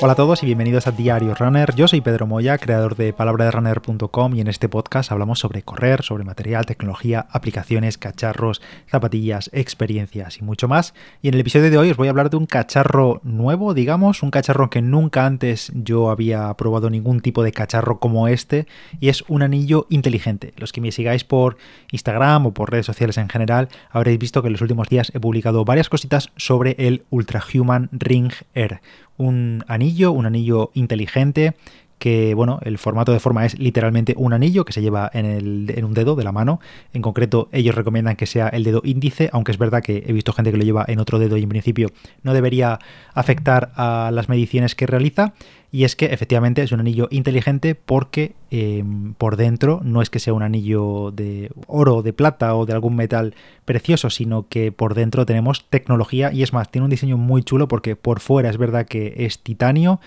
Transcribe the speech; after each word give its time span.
Hola 0.00 0.14
a 0.14 0.16
todos 0.16 0.42
y 0.42 0.46
bienvenidos 0.46 0.88
a 0.88 0.90
Diario 0.90 1.34
Runner. 1.34 1.72
Yo 1.76 1.86
soy 1.86 2.00
Pedro 2.00 2.26
Moya, 2.26 2.58
creador 2.58 2.96
de 2.96 3.12
palabraderunner.com 3.12 4.34
y 4.34 4.40
en 4.40 4.48
este 4.48 4.68
podcast 4.68 5.12
hablamos 5.12 5.38
sobre 5.38 5.62
correr, 5.62 6.02
sobre 6.02 6.24
material, 6.24 6.66
tecnología, 6.66 7.26
aplicaciones, 7.30 7.96
cacharros, 7.96 8.60
zapatillas, 8.90 9.50
experiencias 9.52 10.38
y 10.38 10.42
mucho 10.42 10.66
más. 10.66 10.94
Y 11.22 11.28
en 11.28 11.34
el 11.34 11.40
episodio 11.40 11.70
de 11.70 11.78
hoy 11.78 11.90
os 11.90 11.96
voy 11.96 12.08
a 12.08 12.10
hablar 12.10 12.28
de 12.28 12.36
un 12.36 12.46
cacharro 12.46 13.20
nuevo, 13.22 13.72
digamos, 13.72 14.24
un 14.24 14.32
cacharro 14.32 14.68
que 14.68 14.82
nunca 14.82 15.26
antes 15.26 15.70
yo 15.74 16.10
había 16.10 16.52
probado 16.54 16.90
ningún 16.90 17.20
tipo 17.20 17.44
de 17.44 17.52
cacharro 17.52 18.00
como 18.00 18.26
este 18.26 18.66
y 18.98 19.08
es 19.08 19.22
un 19.28 19.42
anillo 19.42 19.86
inteligente. 19.90 20.54
Los 20.56 20.72
que 20.72 20.80
me 20.80 20.90
sigáis 20.90 21.22
por 21.22 21.56
Instagram 21.92 22.46
o 22.46 22.52
por 22.52 22.70
redes 22.70 22.86
sociales 22.86 23.16
en 23.16 23.28
general 23.28 23.68
habréis 23.90 24.18
visto 24.18 24.42
que 24.42 24.48
en 24.48 24.54
los 24.54 24.60
últimos 24.60 24.88
días 24.88 25.12
he 25.14 25.20
publicado 25.20 25.64
varias 25.64 25.88
cositas 25.88 26.30
sobre 26.36 26.74
el 26.78 27.04
Ultrahuman 27.10 27.88
Ring 27.92 28.32
Air 28.54 28.80
un 29.16 29.64
anillo, 29.68 30.12
un 30.12 30.26
anillo 30.26 30.70
inteligente 30.74 31.54
que 31.98 32.34
bueno, 32.34 32.58
el 32.62 32.76
formato 32.76 33.12
de 33.12 33.18
forma 33.18 33.46
es 33.46 33.58
literalmente 33.58 34.14
un 34.18 34.34
anillo 34.34 34.66
que 34.66 34.74
se 34.74 34.82
lleva 34.82 35.10
en, 35.14 35.24
el, 35.24 35.72
en, 35.74 35.84
un 35.86 35.94
dedo 35.94 36.16
de 36.16 36.24
la 36.24 36.32
mano. 36.32 36.60
En 36.92 37.00
concreto, 37.00 37.48
ellos 37.50 37.74
recomiendan 37.74 38.16
que 38.16 38.26
sea 38.26 38.48
el 38.48 38.62
dedo 38.62 38.82
índice, 38.84 39.30
aunque 39.32 39.52
es 39.52 39.58
verdad 39.58 39.82
que 39.82 40.04
he 40.06 40.12
visto 40.12 40.34
gente 40.34 40.50
que 40.50 40.58
lo 40.58 40.64
lleva 40.64 40.84
en 40.86 41.00
otro 41.00 41.18
dedo 41.18 41.38
y 41.38 41.42
en 41.42 41.48
principio 41.48 41.88
no 42.22 42.34
debería 42.34 42.78
afectar 43.14 43.72
a 43.76 44.10
las 44.12 44.28
mediciones 44.28 44.74
que 44.74 44.86
realiza. 44.86 45.32
Y 45.74 45.82
es 45.82 45.96
que 45.96 46.06
efectivamente 46.06 46.62
es 46.62 46.70
un 46.70 46.78
anillo 46.78 47.08
inteligente 47.10 47.74
porque 47.74 48.36
em, 48.52 49.14
por 49.14 49.34
dentro 49.34 49.80
no 49.82 50.02
es 50.02 50.08
que 50.08 50.20
sea 50.20 50.32
un 50.32 50.44
anillo 50.44 51.10
de 51.10 51.50
oro, 51.66 52.02
de 52.02 52.12
plata 52.12 52.54
o 52.54 52.64
de 52.64 52.72
algún 52.72 52.94
metal 52.94 53.34
precioso, 53.64 54.08
sino 54.08 54.46
que 54.48 54.70
por 54.70 54.94
dentro 54.94 55.26
tenemos 55.26 55.68
tecnología. 55.68 56.32
Y 56.32 56.44
es 56.44 56.52
más, 56.52 56.70
tiene 56.70 56.84
un 56.84 56.90
diseño 56.90 57.16
muy 57.16 57.42
chulo 57.42 57.66
porque 57.66 57.96
por 57.96 58.20
fuera 58.20 58.50
es 58.50 58.56
verdad 58.56 58.86
que 58.86 59.14
es 59.16 59.40
titanio, 59.40 59.98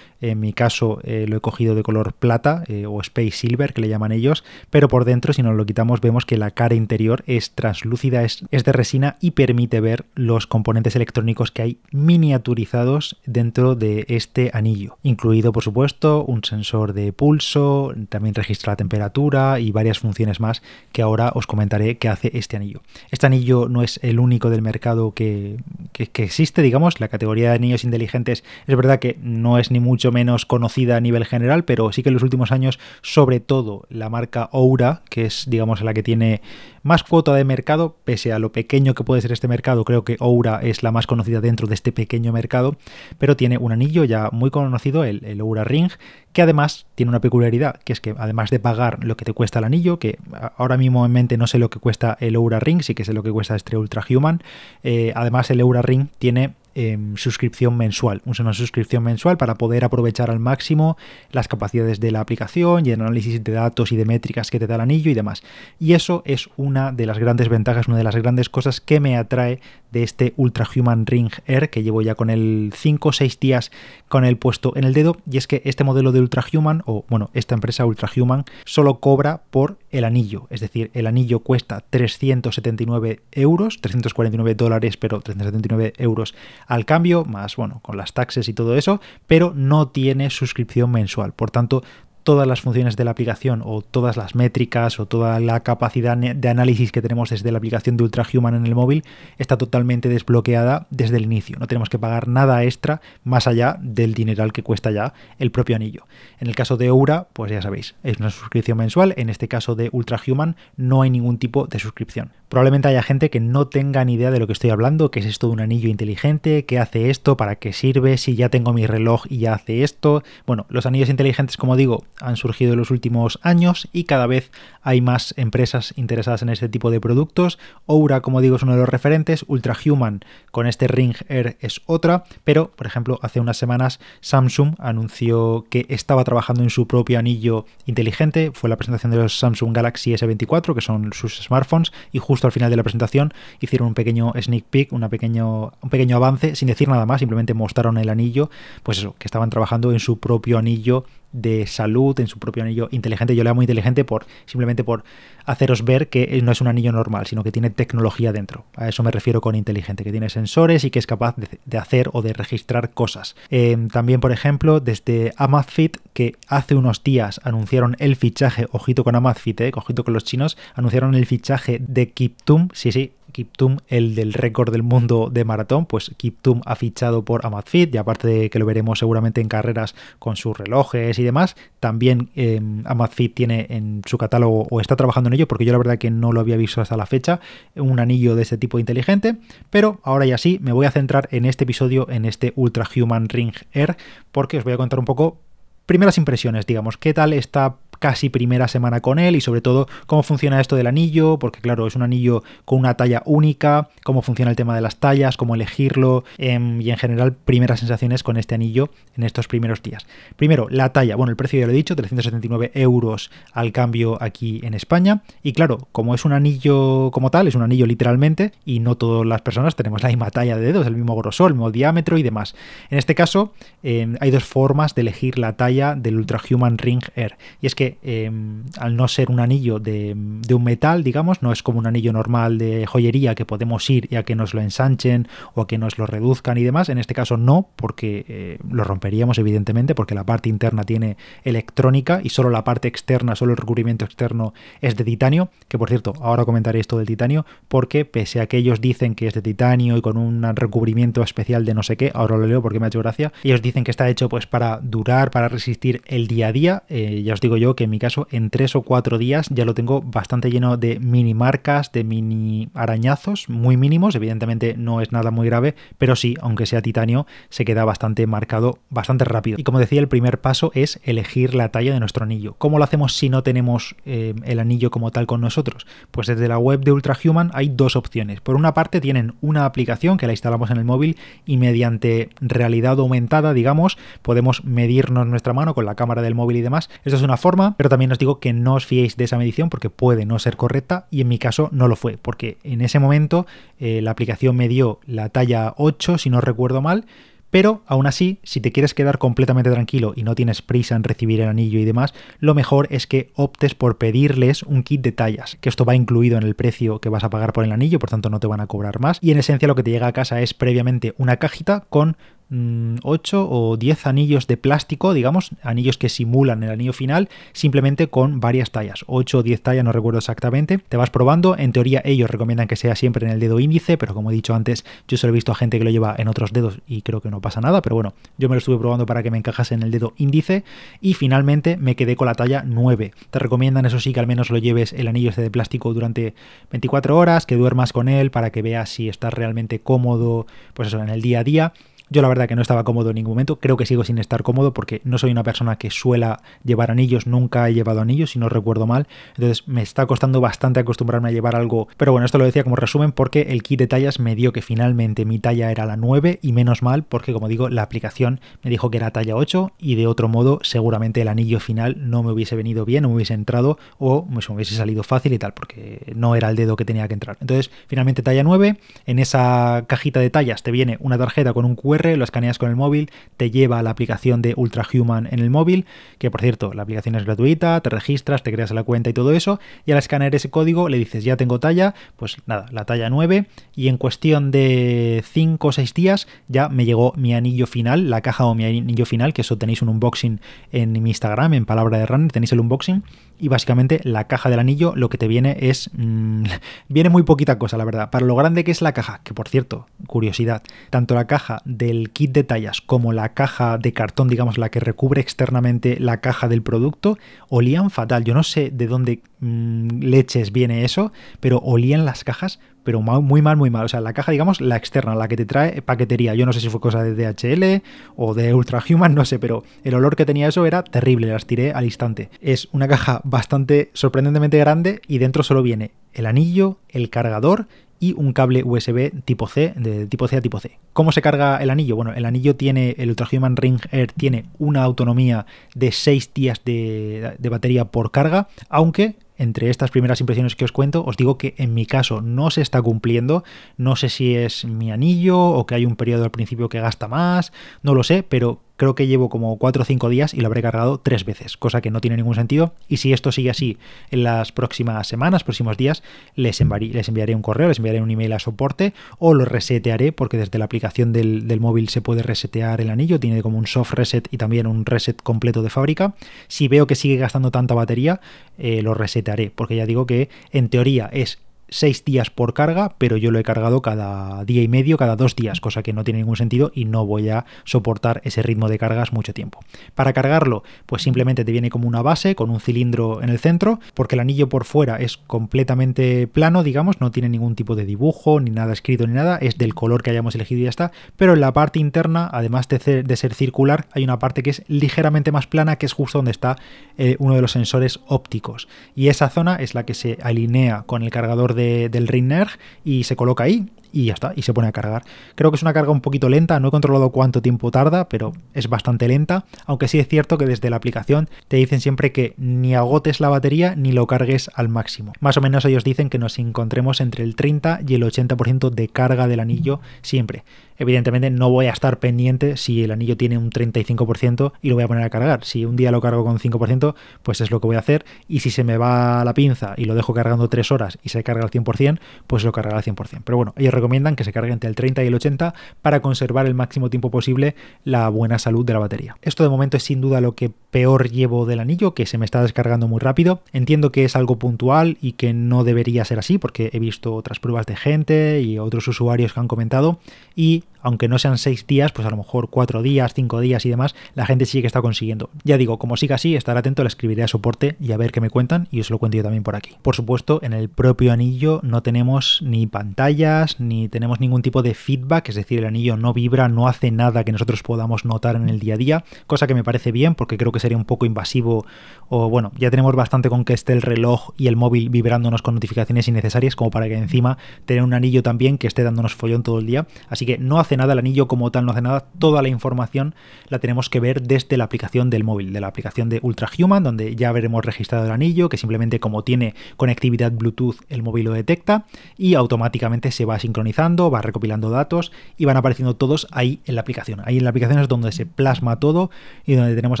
en 0.30 0.40
mi 0.40 0.52
caso 0.52 1.00
eh, 1.02 1.26
lo 1.28 1.36
he 1.36 1.40
cogido 1.40 1.74
de 1.74 1.82
color 1.82 2.14
plata 2.14 2.64
eh, 2.66 2.86
o 2.86 3.00
space 3.00 3.32
silver 3.32 3.74
que 3.74 3.82
le 3.82 3.88
llaman 3.88 4.12
ellos, 4.12 4.42
pero 4.70 4.88
por 4.88 5.04
dentro 5.04 5.32
si 5.32 5.42
nos 5.42 5.54
lo 5.54 5.66
quitamos 5.66 6.00
vemos 6.00 6.24
que 6.24 6.38
la 6.38 6.50
cara 6.50 6.74
interior 6.74 7.22
es 7.26 7.50
translúcida, 7.50 8.24
es, 8.24 8.44
es 8.50 8.64
de 8.64 8.72
resina 8.72 9.16
y 9.20 9.32
permite 9.32 9.80
ver 9.80 10.06
los 10.14 10.46
componentes 10.46 10.96
electrónicos 10.96 11.50
que 11.50 11.62
hay 11.62 11.78
miniaturizados 11.92 13.18
dentro 13.26 13.74
de 13.74 14.06
este 14.08 14.50
anillo, 14.54 14.96
incluido 15.02 15.43
por 15.52 15.62
supuesto, 15.62 16.24
un 16.24 16.44
sensor 16.44 16.92
de 16.92 17.12
pulso, 17.12 17.92
también 18.08 18.34
registra 18.34 18.72
la 18.72 18.76
temperatura 18.76 19.60
y 19.60 19.72
varias 19.72 19.98
funciones 19.98 20.40
más 20.40 20.62
que 20.92 21.02
ahora 21.02 21.32
os 21.34 21.46
comentaré 21.46 21.98
que 21.98 22.08
hace 22.08 22.30
este 22.34 22.56
anillo. 22.56 22.82
Este 23.10 23.26
anillo 23.26 23.68
no 23.68 23.82
es 23.82 24.00
el 24.02 24.18
único 24.18 24.50
del 24.50 24.62
mercado 24.62 25.12
que, 25.12 25.58
que, 25.92 26.22
existe, 26.22 26.62
digamos, 26.62 27.00
la 27.00 27.08
categoría 27.08 27.50
de 27.50 27.56
anillos 27.56 27.84
inteligentes 27.84 28.44
es 28.66 28.76
verdad 28.76 28.98
que 28.98 29.18
no 29.22 29.58
es 29.58 29.70
ni 29.70 29.80
mucho 29.80 30.12
menos 30.12 30.46
conocida 30.46 30.96
a 30.96 31.00
nivel 31.00 31.24
general, 31.24 31.64
pero 31.64 31.92
sí 31.92 32.02
que 32.02 32.08
en 32.08 32.14
los 32.14 32.22
últimos 32.22 32.52
años, 32.52 32.78
sobre 33.02 33.40
todo 33.40 33.86
la 33.88 34.08
marca 34.08 34.48
Oura, 34.52 35.02
que 35.10 35.26
es, 35.26 35.44
digamos, 35.48 35.82
la 35.82 35.94
que 35.94 36.02
tiene 36.02 36.40
más 36.82 37.02
cuota 37.02 37.34
de 37.34 37.44
mercado, 37.44 37.96
pese 38.04 38.32
a 38.32 38.38
lo 38.38 38.52
pequeño 38.52 38.94
que 38.94 39.04
puede 39.04 39.22
ser 39.22 39.32
este 39.32 39.48
mercado, 39.48 39.84
creo 39.84 40.04
que 40.04 40.16
Oura 40.20 40.60
es 40.62 40.82
la 40.82 40.92
más 40.92 41.06
conocida 41.06 41.40
dentro 41.40 41.66
de 41.66 41.74
este 41.74 41.92
pequeño 41.92 42.32
mercado, 42.32 42.76
pero 43.18 43.36
tiene 43.36 43.56
un 43.56 43.72
anillo 43.72 44.04
ya 44.04 44.28
muy 44.32 44.50
conocido, 44.50 45.04
el, 45.04 45.33
Oura 45.40 45.64
Ring, 45.64 45.90
que 46.32 46.42
además 46.42 46.86
tiene 46.94 47.10
una 47.10 47.20
peculiaridad, 47.20 47.80
que 47.84 47.92
es 47.92 48.00
que 48.00 48.14
además 48.18 48.50
de 48.50 48.58
pagar 48.58 49.04
lo 49.04 49.16
que 49.16 49.24
te 49.24 49.32
cuesta 49.32 49.58
el 49.58 49.64
anillo, 49.64 49.98
que 49.98 50.18
ahora 50.56 50.76
mismo 50.76 51.04
en 51.06 51.12
mente 51.12 51.36
no 51.36 51.46
sé 51.46 51.58
lo 51.58 51.70
que 51.70 51.78
cuesta 51.78 52.16
el 52.20 52.36
Oura 52.36 52.60
Ring, 52.60 52.82
sí 52.82 52.94
que 52.94 53.04
sé 53.04 53.12
lo 53.12 53.22
que 53.22 53.30
cuesta 53.30 53.56
este 53.56 53.76
Ultra 53.76 54.04
Human, 54.08 54.42
eh, 54.82 55.12
además 55.14 55.50
el 55.50 55.60
Oura 55.60 55.82
Ring 55.82 56.08
tiene 56.18 56.54
Em, 56.76 57.16
suscripción 57.16 57.76
mensual. 57.76 58.20
Una 58.24 58.52
suscripción 58.52 59.04
mensual 59.04 59.36
para 59.36 59.54
poder 59.54 59.84
aprovechar 59.84 60.28
al 60.28 60.40
máximo 60.40 60.96
las 61.30 61.46
capacidades 61.46 62.00
de 62.00 62.10
la 62.10 62.18
aplicación 62.18 62.84
y 62.84 62.90
el 62.90 63.00
análisis 63.00 63.44
de 63.44 63.52
datos 63.52 63.92
y 63.92 63.96
de 63.96 64.04
métricas 64.04 64.50
que 64.50 64.58
te 64.58 64.66
da 64.66 64.74
el 64.74 64.80
anillo 64.80 65.08
y 65.08 65.14
demás. 65.14 65.44
Y 65.78 65.92
eso 65.92 66.24
es 66.26 66.48
una 66.56 66.90
de 66.90 67.06
las 67.06 67.20
grandes 67.20 67.48
ventajas, 67.48 67.86
una 67.86 67.96
de 67.96 68.02
las 68.02 68.16
grandes 68.16 68.48
cosas 68.48 68.80
que 68.80 68.98
me 68.98 69.16
atrae 69.16 69.60
de 69.92 70.02
este 70.02 70.34
Ultra 70.36 70.66
Human 70.74 71.06
Ring 71.06 71.30
Air 71.46 71.70
que 71.70 71.84
llevo 71.84 72.02
ya 72.02 72.16
con 72.16 72.28
el 72.28 72.72
5 72.74 73.08
o 73.08 73.12
6 73.12 73.38
días 73.38 73.70
con 74.08 74.24
el 74.24 74.36
puesto 74.36 74.72
en 74.74 74.82
el 74.82 74.92
dedo. 74.92 75.16
Y 75.30 75.38
es 75.38 75.46
que 75.46 75.62
este 75.64 75.84
modelo 75.84 76.10
de 76.10 76.18
Ultra 76.18 76.44
Human, 76.52 76.82
o 76.86 77.04
bueno, 77.08 77.30
esta 77.34 77.54
empresa 77.54 77.86
Ultra 77.86 78.10
Human, 78.16 78.44
solo 78.64 78.98
cobra 78.98 79.42
por 79.50 79.78
el 79.92 80.02
anillo. 80.02 80.48
Es 80.50 80.60
decir, 80.60 80.90
el 80.92 81.06
anillo 81.06 81.38
cuesta 81.38 81.84
379 81.88 83.20
euros, 83.30 83.80
349 83.80 84.56
dólares, 84.56 84.96
pero 84.96 85.20
379 85.20 85.92
euros 85.98 86.34
al 86.66 86.84
cambio, 86.84 87.24
más 87.24 87.56
bueno, 87.56 87.80
con 87.82 87.96
las 87.96 88.12
taxes 88.12 88.48
y 88.48 88.54
todo 88.54 88.76
eso, 88.76 89.00
pero 89.26 89.52
no 89.54 89.88
tiene 89.88 90.30
suscripción 90.30 90.90
mensual. 90.90 91.32
Por 91.32 91.50
tanto, 91.50 91.82
todas 92.24 92.48
las 92.48 92.62
funciones 92.62 92.96
de 92.96 93.04
la 93.04 93.12
aplicación 93.12 93.62
o 93.64 93.82
todas 93.82 94.16
las 94.16 94.34
métricas 94.34 94.98
o 94.98 95.06
toda 95.06 95.38
la 95.40 95.60
capacidad 95.60 96.16
de 96.16 96.48
análisis 96.48 96.90
que 96.90 97.02
tenemos 97.02 97.30
desde 97.30 97.52
la 97.52 97.58
aplicación 97.58 97.96
de 97.96 98.04
UltraHuman 98.04 98.54
en 98.54 98.66
el 98.66 98.74
móvil 98.74 99.04
está 99.38 99.58
totalmente 99.58 100.08
desbloqueada 100.08 100.86
desde 100.90 101.18
el 101.18 101.24
inicio. 101.24 101.58
No 101.60 101.66
tenemos 101.66 101.90
que 101.90 101.98
pagar 101.98 102.26
nada 102.26 102.64
extra 102.64 103.00
más 103.22 103.46
allá 103.46 103.76
del 103.80 104.14
dineral 104.14 104.52
que 104.52 104.62
cuesta 104.62 104.90
ya 104.90 105.12
el 105.38 105.50
propio 105.50 105.76
anillo. 105.76 106.06
En 106.40 106.48
el 106.48 106.54
caso 106.54 106.76
de 106.76 106.90
Oura, 106.90 107.28
pues 107.32 107.52
ya 107.52 107.62
sabéis, 107.62 107.94
es 108.02 108.18
una 108.18 108.30
suscripción 108.30 108.78
mensual. 108.78 109.14
En 109.16 109.28
este 109.28 109.46
caso 109.46 109.74
de 109.74 109.90
UltraHuman 109.92 110.56
no 110.76 111.02
hay 111.02 111.10
ningún 111.10 111.38
tipo 111.38 111.66
de 111.66 111.78
suscripción. 111.78 112.32
Probablemente 112.48 112.88
haya 112.88 113.02
gente 113.02 113.30
que 113.30 113.40
no 113.40 113.66
tenga 113.66 114.04
ni 114.04 114.14
idea 114.14 114.30
de 114.30 114.38
lo 114.38 114.46
que 114.46 114.52
estoy 114.52 114.70
hablando, 114.70 115.10
que 115.10 115.20
es 115.20 115.26
esto 115.26 115.48
de 115.48 115.54
un 115.54 115.60
anillo 115.60 115.88
inteligente, 115.88 116.64
qué 116.64 116.78
hace 116.78 117.10
esto, 117.10 117.36
para 117.36 117.56
qué 117.56 117.72
sirve, 117.72 118.16
si 118.16 118.36
ya 118.36 118.48
tengo 118.48 118.72
mi 118.72 118.86
reloj 118.86 119.24
y 119.28 119.38
ya 119.38 119.54
hace 119.54 119.82
esto. 119.82 120.22
Bueno, 120.46 120.64
los 120.68 120.86
anillos 120.86 121.08
inteligentes, 121.08 121.56
como 121.56 121.74
digo, 121.74 122.04
han 122.20 122.36
surgido 122.36 122.72
en 122.72 122.78
los 122.78 122.90
últimos 122.90 123.38
años 123.42 123.88
y 123.92 124.04
cada 124.04 124.26
vez 124.26 124.50
hay 124.82 125.00
más 125.00 125.34
empresas 125.36 125.94
interesadas 125.96 126.42
en 126.42 126.48
este 126.48 126.68
tipo 126.68 126.90
de 126.90 127.00
productos. 127.00 127.58
Oura, 127.86 128.20
como 128.20 128.40
digo, 128.40 128.56
es 128.56 128.62
uno 128.62 128.72
de 128.72 128.78
los 128.78 128.88
referentes, 128.88 129.44
Ultrahuman 129.48 130.20
con 130.50 130.66
este 130.66 130.88
Ring 130.88 131.14
Air 131.28 131.56
es 131.60 131.80
otra, 131.86 132.24
pero 132.44 132.70
por 132.76 132.86
ejemplo, 132.86 133.18
hace 133.22 133.40
unas 133.40 133.56
semanas 133.56 134.00
Samsung 134.20 134.74
anunció 134.78 135.66
que 135.70 135.86
estaba 135.88 136.24
trabajando 136.24 136.62
en 136.62 136.70
su 136.70 136.86
propio 136.86 137.18
anillo 137.18 137.66
inteligente, 137.86 138.50
fue 138.52 138.70
la 138.70 138.76
presentación 138.76 139.10
de 139.12 139.18
los 139.18 139.38
Samsung 139.38 139.74
Galaxy 139.74 140.12
S24, 140.12 140.74
que 140.74 140.80
son 140.80 141.12
sus 141.12 141.42
smartphones, 141.42 141.92
y 142.12 142.18
justo 142.18 142.46
al 142.46 142.52
final 142.52 142.70
de 142.70 142.76
la 142.76 142.82
presentación 142.82 143.32
hicieron 143.60 143.88
un 143.88 143.94
pequeño 143.94 144.32
sneak 144.40 144.64
peek, 144.64 144.92
una 144.92 145.08
pequeño, 145.08 145.72
un 145.80 145.90
pequeño 145.90 146.16
avance, 146.16 146.56
sin 146.56 146.68
decir 146.68 146.88
nada 146.88 147.06
más, 147.06 147.20
simplemente 147.20 147.54
mostraron 147.54 147.98
el 147.98 148.08
anillo, 148.08 148.50
pues 148.82 148.98
eso, 148.98 149.14
que 149.18 149.26
estaban 149.26 149.50
trabajando 149.50 149.92
en 149.92 150.00
su 150.00 150.18
propio 150.18 150.58
anillo 150.58 151.04
de 151.34 151.66
salud 151.66 152.18
en 152.20 152.28
su 152.28 152.38
propio 152.38 152.62
anillo 152.62 152.88
inteligente. 152.92 153.36
Yo 153.36 153.44
le 153.44 153.50
llamo 153.50 153.62
inteligente 153.62 154.04
por 154.04 154.24
simplemente 154.46 154.84
por 154.84 155.04
haceros 155.44 155.84
ver 155.84 156.08
que 156.08 156.40
no 156.42 156.52
es 156.52 156.60
un 156.60 156.68
anillo 156.68 156.92
normal, 156.92 157.26
sino 157.26 157.44
que 157.44 157.52
tiene 157.52 157.68
tecnología 157.68 158.32
dentro. 158.32 158.64
A 158.76 158.88
eso 158.88 159.02
me 159.02 159.10
refiero 159.10 159.40
con 159.40 159.54
inteligente, 159.54 160.04
que 160.04 160.10
tiene 160.10 160.30
sensores 160.30 160.84
y 160.84 160.90
que 160.90 160.98
es 160.98 161.06
capaz 161.06 161.34
de, 161.36 161.78
hacer 161.78 162.08
o 162.12 162.22
de 162.22 162.32
registrar 162.32 162.90
cosas. 162.90 163.36
Em, 163.50 163.88
también, 163.88 164.20
por 164.20 164.32
ejemplo, 164.32 164.80
desde 164.80 165.34
Amazfit, 165.36 165.98
que 166.12 166.36
hace 166.48 166.74
unos 166.74 167.02
días 167.02 167.40
anunciaron 167.44 167.96
el 167.98 168.16
fichaje, 168.16 168.66
ojito 168.70 169.04
con 169.04 169.16
Amazfit, 169.16 169.60
eh, 169.60 169.72
ojito 169.74 170.04
con 170.04 170.14
los 170.14 170.24
chinos, 170.24 170.56
anunciaron 170.74 171.14
el 171.14 171.26
fichaje 171.26 171.78
de 171.80 172.10
Kiptum, 172.10 172.68
sí, 172.72 172.92
sí, 172.92 173.12
Kiptum, 173.34 173.78
el 173.88 174.14
del 174.14 174.32
récord 174.32 174.70
del 174.70 174.84
mundo 174.84 175.28
de 175.30 175.44
maratón, 175.44 175.86
pues 175.86 176.12
Kiptum 176.16 176.62
ha 176.64 176.76
fichado 176.76 177.24
por 177.24 177.44
Amazfit 177.44 177.92
y 177.92 177.98
aparte 177.98 178.28
de 178.28 178.48
que 178.48 178.60
lo 178.60 178.64
veremos 178.64 179.00
seguramente 179.00 179.40
en 179.40 179.48
carreras 179.48 179.96
con 180.20 180.36
sus 180.36 180.56
relojes 180.56 181.18
y 181.18 181.24
demás, 181.24 181.56
también 181.80 182.30
eh, 182.36 182.60
Amazfit 182.84 183.34
tiene 183.34 183.66
en 183.70 184.02
su 184.06 184.18
catálogo 184.18 184.68
o 184.70 184.80
está 184.80 184.94
trabajando 184.94 185.28
en 185.28 185.34
ello, 185.34 185.48
porque 185.48 185.64
yo 185.64 185.72
la 185.72 185.78
verdad 185.78 185.98
que 185.98 186.12
no 186.12 186.30
lo 186.30 186.40
había 186.40 186.56
visto 186.56 186.80
hasta 186.80 186.96
la 186.96 187.06
fecha, 187.06 187.40
un 187.74 187.98
anillo 187.98 188.36
de 188.36 188.42
este 188.42 188.56
tipo 188.56 188.78
inteligente, 188.78 189.34
pero 189.68 189.98
ahora 190.04 190.26
ya 190.26 190.38
sí, 190.38 190.60
me 190.62 190.72
voy 190.72 190.86
a 190.86 190.92
centrar 190.92 191.28
en 191.32 191.44
este 191.44 191.64
episodio, 191.64 192.08
en 192.08 192.26
este 192.26 192.52
Ultra 192.54 192.88
Human 192.94 193.28
Ring 193.28 193.54
Air, 193.72 193.96
porque 194.30 194.58
os 194.58 194.64
voy 194.64 194.74
a 194.74 194.76
contar 194.76 195.00
un 195.00 195.04
poco 195.04 195.38
primeras 195.86 196.18
impresiones, 196.18 196.66
digamos, 196.66 196.96
qué 196.96 197.12
tal 197.12 197.32
está 197.32 197.76
casi 198.04 198.28
primera 198.28 198.68
semana 198.68 199.00
con 199.00 199.18
él 199.18 199.34
y 199.34 199.40
sobre 199.40 199.62
todo 199.62 199.88
cómo 200.06 200.22
funciona 200.22 200.60
esto 200.60 200.76
del 200.76 200.88
anillo, 200.88 201.38
porque 201.38 201.62
claro, 201.62 201.86
es 201.86 201.96
un 201.96 202.02
anillo 202.02 202.42
con 202.66 202.78
una 202.78 202.98
talla 202.98 203.22
única, 203.24 203.88
cómo 204.02 204.20
funciona 204.20 204.50
el 204.50 204.58
tema 204.58 204.74
de 204.74 204.82
las 204.82 204.96
tallas, 204.96 205.38
cómo 205.38 205.54
elegirlo 205.54 206.22
em, 206.36 206.82
y 206.82 206.90
en 206.90 206.98
general 206.98 207.32
primeras 207.32 207.80
sensaciones 207.80 208.22
con 208.22 208.36
este 208.36 208.56
anillo 208.56 208.90
en 209.16 209.22
estos 209.22 209.48
primeros 209.48 209.82
días. 209.82 210.06
Primero, 210.36 210.66
la 210.68 210.92
talla, 210.92 211.16
bueno, 211.16 211.30
el 211.30 211.36
precio 211.36 211.58
ya 211.58 211.64
lo 211.64 211.72
he 211.72 211.74
dicho, 211.74 211.96
379 211.96 212.72
euros 212.74 213.30
al 213.54 213.72
cambio 213.72 214.22
aquí 214.22 214.60
en 214.64 214.74
España 214.74 215.22
y 215.42 215.54
claro, 215.54 215.88
como 215.90 216.14
es 216.14 216.26
un 216.26 216.34
anillo 216.34 217.10
como 217.10 217.30
tal, 217.30 217.48
es 217.48 217.54
un 217.54 217.62
anillo 217.62 217.86
literalmente 217.86 218.52
y 218.66 218.80
no 218.80 218.96
todas 218.96 219.24
las 219.26 219.40
personas 219.40 219.76
tenemos 219.76 220.02
la 220.02 220.10
misma 220.10 220.30
talla 220.30 220.58
de 220.58 220.66
dedos, 220.66 220.86
el 220.86 220.96
mismo 220.96 221.16
grosor, 221.16 221.52
el 221.52 221.54
mismo 221.54 221.70
diámetro 221.70 222.18
y 222.18 222.22
demás. 222.22 222.54
En 222.90 222.98
este 222.98 223.14
caso, 223.14 223.54
em, 223.82 224.16
hay 224.20 224.30
dos 224.30 224.44
formas 224.44 224.94
de 224.94 225.00
elegir 225.00 225.38
la 225.38 225.54
talla 225.54 225.94
del 225.94 226.16
Ultra 226.16 226.38
Human 226.50 226.76
Ring 226.76 227.02
Air 227.16 227.38
y 227.62 227.66
es 227.66 227.74
que 227.74 227.93
em, 228.02 228.64
al 228.78 228.96
no 228.96 229.08
ser 229.08 229.30
un 229.30 229.40
anillo 229.40 229.78
de, 229.78 230.14
un 230.14 230.64
metal, 230.64 231.02
digamos, 231.02 231.42
no 231.42 231.52
es 231.52 231.62
como 231.62 231.78
un 231.78 231.86
anillo 231.86 232.12
normal 232.12 232.58
de 232.58 232.86
joyería 232.86 233.34
que 233.34 233.44
podemos 233.44 233.88
ir 233.90 234.08
y 234.10 234.16
a 234.16 234.22
que 234.22 234.34
nos 234.34 234.54
lo 234.54 234.60
ensanchen 234.60 235.28
o 235.54 235.62
a 235.62 235.66
que 235.66 235.78
nos 235.78 235.98
lo 235.98 236.06
reduzcan 236.06 236.58
y 236.58 236.64
demás, 236.64 236.88
en 236.88 236.98
este 236.98 237.14
caso 237.14 237.36
no, 237.36 237.68
porque 237.76 238.24
eh, 238.28 238.58
lo 238.70 238.84
romperíamos 238.84 239.38
evidentemente, 239.38 239.94
porque 239.94 240.14
la 240.14 240.24
parte 240.24 240.48
interna 240.48 240.84
tiene 240.84 241.16
electrónica 241.42 242.20
y 242.22 242.30
solo 242.30 242.50
la 242.50 242.64
parte 242.64 242.88
externa, 242.88 243.36
solo 243.36 243.52
el 243.52 243.58
recubrimiento 243.58 244.04
externo 244.04 244.54
es 244.80 244.96
de 244.96 245.04
titanio, 245.04 245.50
que 245.68 245.78
por 245.78 245.88
cierto, 245.88 246.14
ahora 246.20 246.44
comentaré 246.44 246.80
esto 246.80 246.98
del 246.98 247.06
titanio, 247.06 247.46
porque 247.68 248.04
pese 248.04 248.40
a 248.40 248.46
que 248.46 248.56
ellos 248.56 248.80
dicen 248.80 249.14
que 249.14 249.26
es 249.26 249.34
de 249.34 249.42
titanio 249.42 249.96
y 249.96 250.00
con 250.00 250.16
un 250.16 250.42
recubrimiento 250.54 251.22
especial 251.22 251.64
de 251.64 251.74
no 251.74 251.82
sé 251.82 251.96
qué, 251.96 252.10
ahora 252.14 252.36
lo 252.36 252.46
leo 252.46 252.62
porque 252.62 252.80
me 252.80 252.86
ha 252.86 252.88
hecho 252.88 253.00
gracia, 253.00 253.32
ellos 253.42 253.62
dicen 253.62 253.84
que 253.84 253.90
está 253.90 254.08
hecho 254.08 254.28
pues 254.28 254.46
para 254.46 254.78
durar, 254.82 255.30
para 255.30 255.48
resistir 255.48 256.02
el 256.06 256.26
día 256.26 256.48
a 256.48 256.52
día, 256.52 256.82
eh, 256.88 257.22
ya 257.24 257.34
os 257.34 257.40
digo 257.40 257.56
yo 257.56 257.73
que 257.74 257.84
en 257.84 257.90
mi 257.90 257.98
caso 257.98 258.26
en 258.30 258.50
tres 258.50 258.76
o 258.76 258.82
cuatro 258.82 259.18
días 259.18 259.48
ya 259.50 259.64
lo 259.64 259.74
tengo 259.74 260.02
bastante 260.02 260.50
lleno 260.50 260.76
de 260.76 260.98
mini 261.00 261.34
marcas, 261.34 261.92
de 261.92 262.04
mini 262.04 262.68
arañazos 262.74 263.48
muy 263.48 263.76
mínimos, 263.76 264.14
evidentemente 264.14 264.74
no 264.76 265.00
es 265.00 265.12
nada 265.12 265.30
muy 265.30 265.46
grave, 265.46 265.74
pero 265.98 266.16
sí, 266.16 266.36
aunque 266.40 266.66
sea 266.66 266.82
titanio, 266.82 267.26
se 267.48 267.64
queda 267.64 267.84
bastante 267.84 268.26
marcado 268.26 268.78
bastante 268.90 269.24
rápido. 269.24 269.56
Y 269.58 269.64
como 269.64 269.78
decía, 269.78 270.00
el 270.00 270.08
primer 270.08 270.40
paso 270.40 270.70
es 270.74 271.00
elegir 271.04 271.54
la 271.54 271.70
talla 271.70 271.92
de 271.92 272.00
nuestro 272.00 272.24
anillo. 272.24 272.54
¿Cómo 272.58 272.78
lo 272.78 272.84
hacemos 272.84 273.14
si 273.16 273.28
no 273.28 273.42
tenemos 273.42 273.96
eh, 274.04 274.34
el 274.44 274.60
anillo 274.60 274.90
como 274.90 275.10
tal 275.10 275.26
con 275.26 275.40
nosotros? 275.40 275.86
Pues 276.10 276.26
desde 276.26 276.48
la 276.48 276.58
web 276.58 276.80
de 276.80 276.92
Ultrahuman 276.92 277.50
hay 277.54 277.68
dos 277.68 277.96
opciones. 277.96 278.40
Por 278.40 278.56
una 278.56 278.74
parte 278.74 279.00
tienen 279.00 279.34
una 279.40 279.64
aplicación 279.64 280.16
que 280.16 280.26
la 280.26 280.32
instalamos 280.32 280.70
en 280.70 280.78
el 280.78 280.84
móvil 280.84 281.16
y 281.46 281.56
mediante 281.56 282.30
realidad 282.40 282.98
aumentada, 282.98 283.52
digamos, 283.54 283.98
podemos 284.22 284.64
medirnos 284.64 285.26
nuestra 285.26 285.52
mano 285.52 285.74
con 285.74 285.84
la 285.84 285.94
cámara 285.94 286.22
del 286.22 286.34
móvil 286.34 286.58
y 286.58 286.62
demás. 286.62 286.90
Esto 287.04 287.16
es 287.16 287.22
una 287.22 287.36
forma, 287.36 287.63
pero 287.76 287.88
también 287.88 288.12
os 288.12 288.18
digo 288.18 288.38
que 288.40 288.52
no 288.52 288.74
os 288.74 288.86
fiéis 288.86 289.16
de 289.16 289.24
esa 289.24 289.38
medición 289.38 289.70
porque 289.70 289.90
puede 289.90 290.26
no 290.26 290.38
ser 290.38 290.56
correcta 290.56 291.06
y 291.10 291.20
en 291.22 291.28
mi 291.28 291.38
caso 291.38 291.68
no 291.72 291.88
lo 291.88 291.96
fue, 291.96 292.18
porque 292.18 292.58
en 292.62 292.80
ese 292.80 292.98
momento 292.98 293.46
eh, 293.78 294.00
la 294.02 294.10
aplicación 294.10 294.56
me 294.56 294.68
dio 294.68 295.00
la 295.06 295.30
talla 295.30 295.74
8, 295.76 296.18
si 296.18 296.30
no 296.30 296.40
recuerdo 296.40 296.82
mal, 296.82 297.06
pero 297.54 297.84
aún 297.86 298.08
así, 298.08 298.40
si 298.42 298.60
te 298.60 298.72
quieres 298.72 298.94
quedar 298.94 299.18
completamente 299.18 299.70
tranquilo 299.70 300.12
y 300.16 300.24
no 300.24 300.34
tienes 300.34 300.60
prisa 300.60 300.96
en 300.96 301.04
recibir 301.04 301.40
el 301.40 301.46
anillo 301.46 301.78
y 301.78 301.84
demás, 301.84 302.12
lo 302.40 302.52
mejor 302.52 302.88
es 302.90 303.06
que 303.06 303.30
optes 303.36 303.76
por 303.76 303.96
pedirles 303.96 304.64
un 304.64 304.82
kit 304.82 305.02
de 305.02 305.12
tallas, 305.12 305.56
que 305.60 305.68
esto 305.68 305.84
va 305.84 305.94
incluido 305.94 306.36
en 306.36 306.42
el 306.42 306.56
precio 306.56 306.98
que 306.98 307.10
vas 307.10 307.22
a 307.22 307.30
pagar 307.30 307.52
por 307.52 307.62
el 307.62 307.70
anillo, 307.70 308.00
por 308.00 308.10
tanto 308.10 308.28
no 308.28 308.40
te 308.40 308.48
van 308.48 308.60
a 308.60 308.66
cobrar 308.66 308.98
más. 308.98 309.18
Y 309.20 309.30
en 309.30 309.38
esencia 309.38 309.68
lo 309.68 309.76
que 309.76 309.84
te 309.84 309.92
llega 309.92 310.08
a 310.08 310.12
casa 310.12 310.40
es 310.40 310.52
previamente 310.52 311.14
una 311.16 311.36
cajita 311.36 311.84
con 311.90 312.16
8 312.50 312.50
mm, 312.50 313.52
o 313.52 313.76
10 313.76 314.06
anillos 314.06 314.46
de 314.46 314.56
plástico, 314.56 315.14
digamos, 315.14 315.50
anillos 315.62 315.98
que 315.98 316.08
simulan 316.08 316.62
el 316.62 316.70
anillo 316.70 316.92
final, 316.92 317.28
simplemente 317.52 318.08
con 318.08 318.40
varias 318.40 318.70
tallas, 318.70 319.04
8 319.06 319.38
o 319.38 319.42
10 319.42 319.62
tallas, 319.62 319.84
no 319.84 319.92
recuerdo 319.92 320.18
exactamente. 320.18 320.78
Te 320.78 320.96
vas 320.96 321.10
probando, 321.10 321.56
en 321.56 321.72
teoría 321.72 322.02
ellos 322.04 322.30
recomiendan 322.30 322.68
que 322.68 322.76
sea 322.76 322.96
siempre 322.96 323.26
en 323.26 323.32
el 323.32 323.40
dedo 323.40 323.60
índice, 323.60 323.96
pero 323.96 324.14
como 324.14 324.30
he 324.30 324.34
dicho 324.34 324.54
antes, 324.54 324.84
yo 325.08 325.16
solo 325.16 325.32
he 325.32 325.34
visto 325.34 325.52
a 325.52 325.54
gente 325.54 325.78
que 325.78 325.84
lo 325.84 325.90
lleva 325.90 326.14
en 326.18 326.28
otros 326.28 326.52
dedos 326.52 326.78
y 326.86 327.02
creo 327.02 327.20
que 327.20 327.30
no 327.30 327.40
pasa 327.40 327.60
nada, 327.60 327.82
pero 327.82 327.96
bueno, 327.96 328.14
yo 328.38 328.48
me 328.48 328.54
lo 328.54 328.58
estuve 328.58 328.78
probando 328.78 329.06
para 329.06 329.22
que 329.22 329.30
me 329.30 329.38
encajase 329.38 329.74
en 329.74 329.82
el 329.82 329.90
dedo 329.90 330.12
índice 330.16 330.64
y 331.00 331.14
finalmente 331.14 331.76
me 331.76 331.96
quedé 331.96 332.16
con 332.16 332.26
la 332.26 332.34
talla 332.34 332.62
9. 332.66 333.12
Te 333.30 333.38
recomiendan, 333.38 333.86
eso 333.86 334.00
sí, 334.00 334.12
que 334.12 334.20
al 334.20 334.26
menos 334.26 334.50
lo 334.50 334.58
lleves 334.58 334.92
el 334.92 335.08
anillo 335.08 335.30
este 335.30 335.42
de 335.42 335.50
plástico 335.50 335.92
durante 335.94 336.34
24 336.70 337.16
horas, 337.16 337.46
que 337.46 337.56
duermas 337.56 337.92
con 337.92 338.08
él 338.08 338.30
para 338.30 338.50
que 338.50 338.62
veas 338.62 338.90
si 338.90 339.08
estás 339.08 339.32
realmente 339.32 339.80
cómodo, 339.80 340.46
pues 340.74 340.88
eso, 340.88 341.02
en 341.02 341.08
el 341.08 341.22
día 341.22 341.40
a 341.40 341.44
día. 341.44 341.72
Yo 342.10 342.20
la 342.20 342.28
verdad 342.28 342.46
que 342.46 342.54
no 342.54 342.62
estaba 342.62 342.84
cómodo 342.84 343.10
en 343.10 343.14
ningún 343.14 343.32
momento, 343.32 343.56
creo 343.56 343.76
que 343.76 343.86
sigo 343.86 344.04
sin 344.04 344.18
estar 344.18 344.42
cómodo 344.42 344.74
porque 344.74 345.00
no 345.04 345.16
soy 345.16 345.30
una 345.30 345.42
persona 345.42 345.76
que 345.76 345.90
suela 345.90 346.42
llevar 346.62 346.90
anillos, 346.90 347.26
nunca 347.26 347.68
he 347.68 347.74
llevado 347.74 348.02
anillos 348.02 348.32
si 348.32 348.38
no 348.38 348.48
recuerdo 348.50 348.86
mal, 348.86 349.06
entonces 349.36 349.66
me 349.66 349.80
está 349.82 350.04
costando 350.06 350.40
bastante 350.40 350.80
acostumbrarme 350.80 351.30
a 351.30 351.32
llevar 351.32 351.56
algo, 351.56 351.88
pero 351.96 352.12
bueno, 352.12 352.26
esto 352.26 352.36
lo 352.38 352.44
decía 352.44 352.62
como 352.62 352.76
resumen 352.76 353.12
porque 353.12 353.42
el 353.50 353.62
kit 353.62 353.78
de 353.78 353.86
tallas 353.86 354.20
me 354.20 354.34
dio 354.34 354.52
que 354.52 354.60
finalmente 354.60 355.24
mi 355.24 355.38
talla 355.38 355.70
era 355.70 355.86
la 355.86 355.96
9 355.96 356.40
y 356.42 356.52
menos 356.52 356.82
mal 356.82 357.04
porque 357.04 357.32
como 357.32 357.48
digo, 357.48 357.70
la 357.70 357.82
aplicación 357.82 358.40
me 358.62 358.70
dijo 358.70 358.90
que 358.90 358.98
era 358.98 359.10
talla 359.10 359.34
8 359.34 359.72
y 359.78 359.94
de 359.94 360.06
otro 360.06 360.28
modo 360.28 360.58
seguramente 360.62 361.22
el 361.22 361.28
anillo 361.28 361.58
final 361.58 361.96
no 362.10 362.22
me 362.22 362.32
hubiese 362.32 362.54
venido 362.54 362.84
bien, 362.84 363.02
no 363.02 363.08
me 363.08 363.16
hubiese 363.16 363.34
entrado 363.34 363.78
o 363.98 364.26
me 364.26 364.40
hubiese 364.54 364.74
salido 364.74 365.02
fácil 365.04 365.32
y 365.32 365.38
tal 365.38 365.54
porque 365.54 366.12
no 366.14 366.36
era 366.36 366.50
el 366.50 366.56
dedo 366.56 366.76
que 366.76 366.84
tenía 366.84 367.08
que 367.08 367.14
entrar. 367.14 367.38
Entonces, 367.40 367.70
finalmente 367.86 368.22
talla 368.22 368.42
9, 368.42 368.76
en 369.06 369.18
esa 369.18 369.84
cajita 369.86 370.20
de 370.20 370.30
tallas 370.30 370.62
te 370.62 370.70
viene 370.70 370.98
una 371.00 371.16
tarjeta 371.16 371.52
con 371.52 371.64
un 371.64 371.76
QR 371.76 371.93
lo 371.98 372.24
escaneas 372.24 372.58
con 372.58 372.70
el 372.70 372.76
móvil, 372.76 373.10
te 373.36 373.50
lleva 373.50 373.78
a 373.78 373.82
la 373.82 373.90
aplicación 373.90 374.42
de 374.42 374.54
Ultrahuman 374.56 375.28
en 375.30 375.38
el 375.38 375.50
móvil, 375.50 375.86
que 376.18 376.30
por 376.30 376.40
cierto, 376.40 376.72
la 376.72 376.82
aplicación 376.82 377.14
es 377.14 377.24
gratuita, 377.24 377.80
te 377.80 377.90
registras, 377.90 378.42
te 378.42 378.52
creas 378.52 378.70
la 378.72 378.82
cuenta 378.82 379.10
y 379.10 379.12
todo 379.12 379.32
eso, 379.32 379.60
y 379.86 379.92
al 379.92 379.98
escanear 379.98 380.34
ese 380.34 380.50
código 380.50 380.88
le 380.88 380.98
dices 380.98 381.24
ya 381.24 381.36
tengo 381.36 381.60
talla, 381.60 381.94
pues 382.16 382.36
nada, 382.46 382.66
la 382.70 382.84
talla 382.84 383.10
9, 383.10 383.46
y 383.74 383.88
en 383.88 383.96
cuestión 383.96 384.50
de 384.50 385.22
5 385.24 385.68
o 385.68 385.72
6 385.72 385.94
días 385.94 386.28
ya 386.48 386.68
me 386.68 386.84
llegó 386.84 387.12
mi 387.16 387.34
anillo 387.34 387.66
final, 387.66 388.10
la 388.10 388.20
caja 388.20 388.44
o 388.44 388.54
mi 388.54 388.64
anillo 388.64 389.06
final, 389.06 389.32
que 389.32 389.42
eso 389.42 389.58
tenéis 389.58 389.82
un 389.82 389.88
unboxing 389.88 390.40
en 390.72 390.92
mi 390.92 391.10
Instagram, 391.10 391.54
en 391.54 391.64
Palabra 391.64 391.98
de 391.98 392.06
Runner, 392.06 392.30
tenéis 392.30 392.52
el 392.52 392.60
unboxing, 392.60 393.02
y 393.38 393.48
básicamente 393.48 394.00
la 394.04 394.26
caja 394.26 394.48
del 394.48 394.60
anillo 394.60 394.92
lo 394.96 395.08
que 395.08 395.18
te 395.18 395.28
viene 395.28 395.56
es... 395.60 395.90
Mm, 395.94 396.44
viene 396.88 397.10
muy 397.10 397.22
poquita 397.24 397.58
cosa, 397.58 397.76
la 397.76 397.84
verdad. 397.84 398.10
Para 398.10 398.26
lo 398.26 398.36
grande 398.36 398.64
que 398.64 398.70
es 398.70 398.82
la 398.82 398.92
caja, 398.92 399.20
que 399.24 399.34
por 399.34 399.48
cierto, 399.48 399.86
curiosidad, 400.06 400.62
tanto 400.90 401.14
la 401.14 401.26
caja 401.26 401.60
del 401.84 402.10
kit 402.10 402.32
de 402.32 402.44
tallas 402.44 402.80
como 402.80 403.12
la 403.12 403.34
caja 403.34 403.78
de 403.78 403.92
cartón, 403.92 404.28
digamos, 404.28 404.56
la 404.58 404.70
que 404.70 404.80
recubre 404.80 405.20
externamente 405.20 405.98
la 406.00 406.20
caja 406.20 406.48
del 406.48 406.62
producto, 406.62 407.18
olían 407.48 407.90
fatal. 407.90 408.24
Yo 408.24 408.34
no 408.34 408.42
sé 408.42 408.70
de 408.70 408.86
dónde 408.86 409.20
mm, 409.40 410.00
leches 410.00 410.52
viene 410.52 410.84
eso, 410.84 411.12
pero 411.40 411.58
olían 411.58 412.04
las 412.04 412.24
cajas 412.24 412.58
pero 412.84 413.00
muy 413.00 413.42
mal, 413.42 413.56
muy 413.56 413.70
mal. 413.70 413.86
O 413.86 413.88
sea, 413.88 414.00
la 414.00 414.12
caja, 414.12 414.30
digamos, 414.30 414.60
la 414.60 414.76
externa, 414.76 415.14
la 415.14 415.28
que 415.28 415.36
te 415.36 415.46
trae 415.46 415.82
paquetería. 415.82 416.34
Yo 416.34 416.46
no 416.46 416.52
sé 416.52 416.60
si 416.60 416.68
fue 416.68 416.80
cosa 416.80 417.02
de 417.02 417.14
DHL 417.14 417.82
o 418.16 418.34
de 418.34 418.54
Ultrahuman, 418.54 419.14
no 419.14 419.24
sé, 419.24 419.38
pero 419.38 419.64
el 419.82 419.94
olor 419.94 420.16
que 420.16 420.26
tenía 420.26 420.48
eso 420.48 420.66
era 420.66 420.84
terrible, 420.84 421.28
las 421.28 421.46
tiré 421.46 421.72
al 421.72 421.84
instante. 421.84 422.30
Es 422.40 422.68
una 422.72 422.86
caja 422.86 423.20
bastante 423.24 423.90
sorprendentemente 423.94 424.58
grande 424.58 425.00
y 425.08 425.18
dentro 425.18 425.42
solo 425.42 425.62
viene 425.62 425.92
el 426.12 426.26
anillo, 426.26 426.78
el 426.90 427.10
cargador 427.10 427.66
y 427.98 428.12
un 428.12 428.32
cable 428.32 428.62
USB 428.64 429.22
tipo 429.24 429.48
C, 429.48 429.72
de 429.76 430.06
tipo 430.06 430.28
C 430.28 430.36
a 430.36 430.40
tipo 430.40 430.60
C. 430.60 430.78
¿Cómo 430.92 431.12
se 431.12 431.22
carga 431.22 431.56
el 431.58 431.70
anillo? 431.70 431.96
Bueno, 431.96 432.12
el 432.12 432.24
anillo 432.24 432.54
tiene, 432.54 432.94
el 432.98 433.08
Ultrahuman 433.08 433.56
Ring 433.56 433.80
Air 433.90 434.12
tiene 434.12 434.44
una 434.58 434.82
autonomía 434.82 435.46
de 435.74 435.90
6 435.90 436.34
días 436.34 436.60
de, 436.64 437.34
de 437.38 437.48
batería 437.48 437.86
por 437.86 438.10
carga, 438.10 438.48
aunque 438.68 439.16
entre 439.36 439.70
estas 439.70 439.90
primeras 439.90 440.20
impresiones 440.20 440.56
que 440.56 440.64
os 440.64 440.72
cuento, 440.72 441.04
os 441.04 441.16
digo 441.16 441.38
que 441.38 441.54
en 441.58 441.74
mi 441.74 441.86
caso 441.86 442.20
no 442.20 442.50
se 442.50 442.62
está 442.62 442.80
cumpliendo. 442.82 443.44
No 443.76 443.96
sé 443.96 444.08
si 444.08 444.34
es 444.34 444.64
mi 444.64 444.90
anillo 444.90 445.38
o 445.40 445.66
que 445.66 445.74
hay 445.74 445.86
un 445.86 445.96
periodo 445.96 446.24
al 446.24 446.30
principio 446.30 446.68
que 446.68 446.80
gasta 446.80 447.08
más, 447.08 447.52
no 447.82 447.94
lo 447.94 448.02
sé, 448.02 448.22
pero 448.22 448.60
creo 448.76 448.94
que 448.94 449.06
llevo 449.06 449.28
como 449.28 449.56
4 449.56 449.82
o 449.82 449.84
5 449.84 450.08
días 450.08 450.34
y 450.34 450.40
lo 450.40 450.46
habré 450.46 450.62
cargado 450.62 450.98
tres 450.98 451.24
veces, 451.24 451.56
cosa 451.56 451.80
que 451.80 451.90
no 451.90 452.00
tiene 452.00 452.16
ningún 452.16 452.34
sentido. 452.34 452.72
Y 452.88 452.98
si 452.98 453.12
esto 453.12 453.32
sigue 453.32 453.50
así 453.50 453.78
en 454.10 454.24
las 454.24 454.52
próximas 454.52 455.06
semanas, 455.06 455.44
próximos 455.44 455.76
días, 455.76 456.02
les, 456.34 456.60
enviaré 456.60 457.34
un 457.34 457.42
correo, 457.42 457.68
les 457.68 457.78
enviaré 457.78 458.00
un 458.00 458.10
email 458.10 458.32
a 458.32 458.38
soporte 458.38 458.94
o 459.18 459.34
lo 459.34 459.44
resetearé, 459.44 460.12
porque 460.12 460.36
desde 460.36 460.58
la 460.58 460.64
aplicación 460.64 461.12
del, 461.12 461.60
móvil 461.60 461.88
se 461.88 462.02
puede 462.02 462.22
resetear 462.22 462.80
el 462.80 462.90
anillo, 462.90 463.20
tiene 463.20 463.42
como 463.42 463.58
un 463.58 463.66
soft 463.66 463.92
reset 463.92 464.28
y 464.30 464.38
también 464.38 464.66
un 464.66 464.84
reset 464.84 465.20
completo 465.22 465.62
de 465.62 465.70
fábrica. 465.70 466.14
Si 466.48 466.68
veo 466.68 466.86
que 466.86 466.96
sigue 466.96 467.16
gastando 467.16 467.50
tanta 467.50 467.74
batería, 467.74 468.20
eh, 468.58 468.82
lo 468.82 468.94
resetearé, 468.94 469.50
porque 469.54 469.76
ya 469.76 469.86
digo 469.86 470.06
que 470.06 470.28
en 470.52 470.68
teoría 470.68 471.08
es 471.12 471.38
seis 471.68 472.04
días 472.04 472.30
por 472.30 472.54
carga, 472.54 472.94
pero 472.98 473.16
yo 473.16 473.30
lo 473.30 473.38
he 473.38 473.42
cargado 473.42 473.82
cada 473.82 474.44
día 474.44 474.62
y 474.62 474.68
medio, 474.68 474.96
cada 474.96 475.16
dos 475.16 475.34
días, 475.36 475.60
cosa 475.60 475.82
que 475.82 475.92
no 475.92 476.04
tiene 476.04 476.20
ningún 476.20 476.36
sentido 476.36 476.70
y 476.74 476.84
no 476.84 477.06
voy 477.06 477.28
a 477.28 477.44
soportar 477.64 478.20
ese 478.24 478.42
ritmo 478.42 478.68
de 478.68 478.78
cargas 478.78 479.12
mucho 479.12 479.32
tiempo. 479.34 479.60
Para 479.94 480.12
cargarlo, 480.12 480.62
pues 480.86 481.02
simplemente 481.02 481.44
te 481.44 481.52
viene 481.52 481.70
como 481.70 481.88
una 481.88 482.02
base 482.02 482.34
con 482.34 482.50
un 482.50 482.60
cilindro 482.60 483.22
en 483.22 483.28
el 483.28 483.38
centro, 483.38 483.80
porque 483.94 484.16
el 484.16 484.20
anillo 484.20 484.48
por 484.48 484.64
fuera 484.64 484.96
es 484.96 485.16
completamente 485.16 486.26
plano, 486.26 486.62
digamos, 486.62 487.00
no 487.00 487.10
tiene 487.10 487.28
ningún 487.28 487.54
tipo 487.54 487.74
de 487.74 487.86
dibujo, 487.86 488.40
ni 488.40 488.50
nada 488.50 488.72
escrito, 488.72 489.06
ni 489.06 489.14
nada, 489.14 489.38
es 489.38 489.58
del 489.58 489.74
color 489.74 490.02
que 490.02 490.10
hayamos 490.10 490.34
elegido 490.34 490.60
y 490.60 490.64
ya 490.64 490.70
está, 490.70 490.92
pero 491.16 491.34
en 491.34 491.40
la 491.40 491.52
parte 491.52 491.78
interna, 491.78 492.28
además 492.32 492.68
de 492.68 493.16
ser, 493.16 493.34
circular, 493.34 493.86
hay 493.92 494.04
una 494.04 494.18
parte 494.18 494.42
que 494.42 494.50
es 494.50 494.62
ligeramente 494.68 495.32
más 495.32 495.46
plana, 495.46 495.76
que 495.76 495.86
es 495.86 495.92
justo 495.92 496.18
donde 496.18 496.30
está 496.30 496.56
eh, 496.98 497.16
uno 497.18 497.34
de 497.34 497.40
los 497.40 497.52
sensores 497.52 498.00
ópticos, 498.06 498.68
y 498.94 499.08
esa 499.08 499.28
zona 499.28 499.56
es 499.56 499.74
la 499.74 499.84
que 499.84 499.94
se 499.94 500.18
alinea 500.22 500.82
con 500.86 501.02
el 501.02 501.10
cargador 501.10 501.53
de 501.54 501.88
del 501.88 502.08
Rinner 502.08 502.48
y 502.84 503.04
se 503.04 503.16
coloca 503.16 503.44
ahí 503.44 503.66
y 503.94 504.06
ya 504.06 504.14
está, 504.14 504.32
y 504.36 504.42
se 504.42 504.52
pone 504.52 504.68
a 504.68 504.72
cargar. 504.72 505.04
Creo 505.36 505.50
que 505.50 505.56
es 505.56 505.62
una 505.62 505.72
carga 505.72 505.92
un 505.92 506.00
poquito 506.00 506.28
lenta, 506.28 506.60
no 506.60 506.68
he 506.68 506.70
controlado 506.70 507.10
cuánto 507.10 507.40
tiempo 507.40 507.70
tarda, 507.70 508.08
pero 508.08 508.32
es 508.52 508.68
bastante 508.68 509.08
lenta, 509.08 509.46
aunque 509.66 509.88
sí 509.88 509.98
es 509.98 510.08
cierto 510.08 510.36
que 510.36 510.46
desde 510.46 510.68
la 510.68 510.76
aplicación 510.76 511.28
te 511.48 511.56
dicen 511.56 511.80
siempre 511.80 512.12
que 512.12 512.34
ni 512.36 512.74
agotes 512.74 513.20
la 513.20 513.28
batería 513.28 513.74
ni 513.76 513.92
lo 513.92 514.06
cargues 514.06 514.50
al 514.54 514.68
máximo. 514.68 515.12
Más 515.20 515.36
o 515.36 515.40
menos 515.40 515.64
ellos 515.64 515.84
dicen 515.84 516.10
que 516.10 516.18
nos 516.18 516.38
encontremos 516.38 517.00
entre 517.00 517.24
el 517.24 517.36
30 517.36 517.80
y 517.86 517.94
el 517.94 518.02
80% 518.02 518.70
de 518.70 518.88
carga 518.88 519.28
del 519.28 519.40
anillo 519.40 519.80
siempre. 520.02 520.44
Evidentemente 520.76 521.30
no 521.30 521.50
voy 521.50 521.66
a 521.66 521.70
estar 521.70 522.00
pendiente 522.00 522.56
si 522.56 522.82
el 522.82 522.90
anillo 522.90 523.16
tiene 523.16 523.38
un 523.38 523.50
35% 523.50 524.52
y 524.60 524.70
lo 524.70 524.74
voy 524.74 524.84
a 524.84 524.88
poner 524.88 525.04
a 525.04 525.10
cargar. 525.10 525.44
Si 525.44 525.64
un 525.64 525.76
día 525.76 525.92
lo 525.92 526.00
cargo 526.00 526.24
con 526.24 526.38
5%, 526.38 526.94
pues 527.22 527.40
es 527.40 527.52
lo 527.52 527.60
que 527.60 527.66
voy 527.68 527.76
a 527.76 527.78
hacer. 527.78 528.04
Y 528.26 528.40
si 528.40 528.50
se 528.50 528.64
me 528.64 528.76
va 528.76 529.24
la 529.24 529.34
pinza 529.34 529.74
y 529.76 529.84
lo 529.84 529.94
dejo 529.94 530.14
cargando 530.14 530.48
3 530.48 530.72
horas 530.72 530.98
y 531.04 531.10
se 531.10 531.22
carga 531.22 531.44
al 531.44 531.50
100%, 531.50 532.00
pues 532.26 532.42
lo 532.42 532.50
cargará 532.50 532.78
al 532.78 532.82
100%. 532.82 533.20
Pero 533.24 533.36
bueno, 533.36 533.54
ellos 533.56 533.72
recomiendan 533.84 534.16
que 534.16 534.24
se 534.24 534.32
cargue 534.32 534.50
entre 534.50 534.70
el 534.70 534.76
30 534.76 535.04
y 535.04 535.08
el 535.08 535.14
80 535.14 535.52
para 535.82 536.00
conservar 536.00 536.46
el 536.46 536.54
máximo 536.54 536.88
tiempo 536.88 537.10
posible 537.10 537.54
la 537.84 538.08
buena 538.08 538.38
salud 538.38 538.64
de 538.64 538.72
la 538.72 538.78
batería. 538.78 539.18
Esto 539.20 539.42
de 539.42 539.50
momento 539.50 539.76
es 539.76 539.82
sin 539.82 540.00
duda 540.00 540.22
lo 540.22 540.34
que 540.34 540.50
peor 540.70 541.10
llevo 541.10 541.44
del 541.44 541.60
anillo, 541.60 541.92
que 541.92 542.06
se 542.06 542.16
me 542.16 542.24
está 542.24 542.40
descargando 542.40 542.88
muy 542.88 542.98
rápido. 542.98 543.42
Entiendo 543.52 543.92
que 543.92 544.06
es 544.06 544.16
algo 544.16 544.38
puntual 544.38 544.96
y 545.02 545.12
que 545.12 545.34
no 545.34 545.64
debería 545.64 546.06
ser 546.06 546.18
así 546.18 546.38
porque 546.38 546.70
he 546.72 546.78
visto 546.78 547.14
otras 547.14 547.40
pruebas 547.40 547.66
de 547.66 547.76
gente 547.76 548.40
y 548.40 548.58
otros 548.58 548.88
usuarios 548.88 549.34
que 549.34 549.40
han 549.40 549.48
comentado 549.48 549.98
y 550.34 550.64
aunque 550.84 551.08
no 551.08 551.18
sean 551.18 551.38
seis 551.38 551.66
días, 551.66 551.92
pues 551.92 552.06
a 552.06 552.10
lo 552.10 552.16
mejor 552.18 552.50
cuatro 552.50 552.82
días, 552.82 553.14
cinco 553.14 553.40
días 553.40 553.64
y 553.66 553.70
demás, 553.70 553.94
la 554.14 554.26
gente 554.26 554.46
sí 554.46 554.60
que 554.60 554.66
está 554.66 554.82
consiguiendo. 554.82 555.30
Ya 555.42 555.56
digo, 555.56 555.78
como 555.78 555.96
siga 555.96 556.16
así, 556.16 556.36
estar 556.36 556.56
atento, 556.56 556.82
le 556.84 556.88
escribiré 556.88 557.22
a 557.22 557.28
soporte 557.28 557.76
y 557.80 557.92
a 557.92 557.96
ver 557.96 558.12
qué 558.12 558.20
me 558.20 558.30
cuentan 558.30 558.68
y 558.70 558.80
os 558.80 558.90
lo 558.90 558.98
cuento 558.98 559.16
yo 559.16 559.22
también 559.22 559.42
por 559.42 559.56
aquí. 559.56 559.76
Por 559.82 559.96
supuesto, 559.96 560.40
en 560.42 560.52
el 560.52 560.68
propio 560.68 561.12
anillo 561.12 561.60
no 561.62 561.82
tenemos 561.82 562.40
ni 562.42 562.66
pantallas, 562.66 563.58
ni 563.58 563.88
tenemos 563.88 564.20
ningún 564.20 564.42
tipo 564.42 564.62
de 564.62 564.74
feedback, 564.74 565.30
es 565.30 565.34
decir, 565.36 565.60
el 565.60 565.66
anillo 565.66 565.96
no 565.96 566.12
vibra, 566.12 566.48
no 566.48 566.68
hace 566.68 566.90
nada 566.90 567.24
que 567.24 567.32
nosotros 567.32 567.62
podamos 567.62 568.04
notar 568.04 568.36
en 568.36 568.50
el 568.50 568.60
día 568.60 568.74
a 568.74 568.76
día, 568.76 569.04
cosa 569.26 569.46
que 569.46 569.54
me 569.54 569.64
parece 569.64 569.90
bien 569.90 570.14
porque 570.14 570.36
creo 570.36 570.52
que 570.52 570.60
sería 570.60 570.76
un 570.76 570.84
poco 570.84 571.06
invasivo 571.06 571.64
o 572.10 572.28
bueno, 572.28 572.52
ya 572.58 572.70
tenemos 572.70 572.94
bastante 572.94 573.30
con 573.30 573.46
que 573.46 573.54
esté 573.54 573.72
el 573.72 573.80
reloj 573.80 574.32
y 574.36 574.48
el 574.48 574.56
móvil 574.56 574.90
vibrándonos 574.90 575.40
con 575.40 575.54
notificaciones 575.54 576.08
innecesarias 576.08 576.56
como 576.56 576.70
para 576.70 576.88
que 576.88 576.96
encima 576.96 577.38
tener 577.64 577.82
un 577.82 577.94
anillo 577.94 578.22
también 578.22 578.58
que 578.58 578.66
esté 578.66 578.82
dándonos 578.82 579.14
follón 579.14 579.42
todo 579.42 579.58
el 579.58 579.66
día, 579.66 579.86
así 580.10 580.26
que 580.26 580.36
no 580.36 580.58
hace 580.60 580.73
nada, 580.76 580.92
el 580.92 580.98
anillo 580.98 581.28
como 581.28 581.50
tal 581.50 581.66
no 581.66 581.72
hace 581.72 581.82
nada, 581.82 582.06
toda 582.18 582.42
la 582.42 582.48
información 582.48 583.14
la 583.48 583.58
tenemos 583.58 583.90
que 583.90 584.00
ver 584.00 584.22
desde 584.22 584.56
la 584.56 584.64
aplicación 584.64 585.10
del 585.10 585.24
móvil, 585.24 585.52
de 585.52 585.60
la 585.60 585.68
aplicación 585.68 586.08
de 586.08 586.20
Ultrahuman, 586.22 586.82
donde 586.82 587.16
ya 587.16 587.32
veremos 587.32 587.64
registrado 587.64 588.06
el 588.06 588.12
anillo, 588.12 588.48
que 588.48 588.56
simplemente 588.56 589.00
como 589.00 589.24
tiene 589.24 589.54
conectividad 589.76 590.32
Bluetooth 590.32 590.76
el 590.88 591.02
móvil 591.02 591.24
lo 591.26 591.32
detecta 591.32 591.86
y 592.16 592.34
automáticamente 592.34 593.10
se 593.10 593.24
va 593.24 593.38
sincronizando, 593.38 594.10
va 594.10 594.22
recopilando 594.22 594.70
datos 594.70 595.12
y 595.36 595.44
van 595.44 595.56
apareciendo 595.56 595.96
todos 595.96 596.26
ahí 596.30 596.60
en 596.66 596.74
la 596.74 596.82
aplicación. 596.82 597.20
Ahí 597.24 597.38
en 597.38 597.44
la 597.44 597.50
aplicación 597.50 597.80
es 597.80 597.88
donde 597.88 598.12
se 598.12 598.26
plasma 598.26 598.80
todo 598.80 599.10
y 599.44 599.54
donde 599.54 599.74
tenemos 599.74 600.00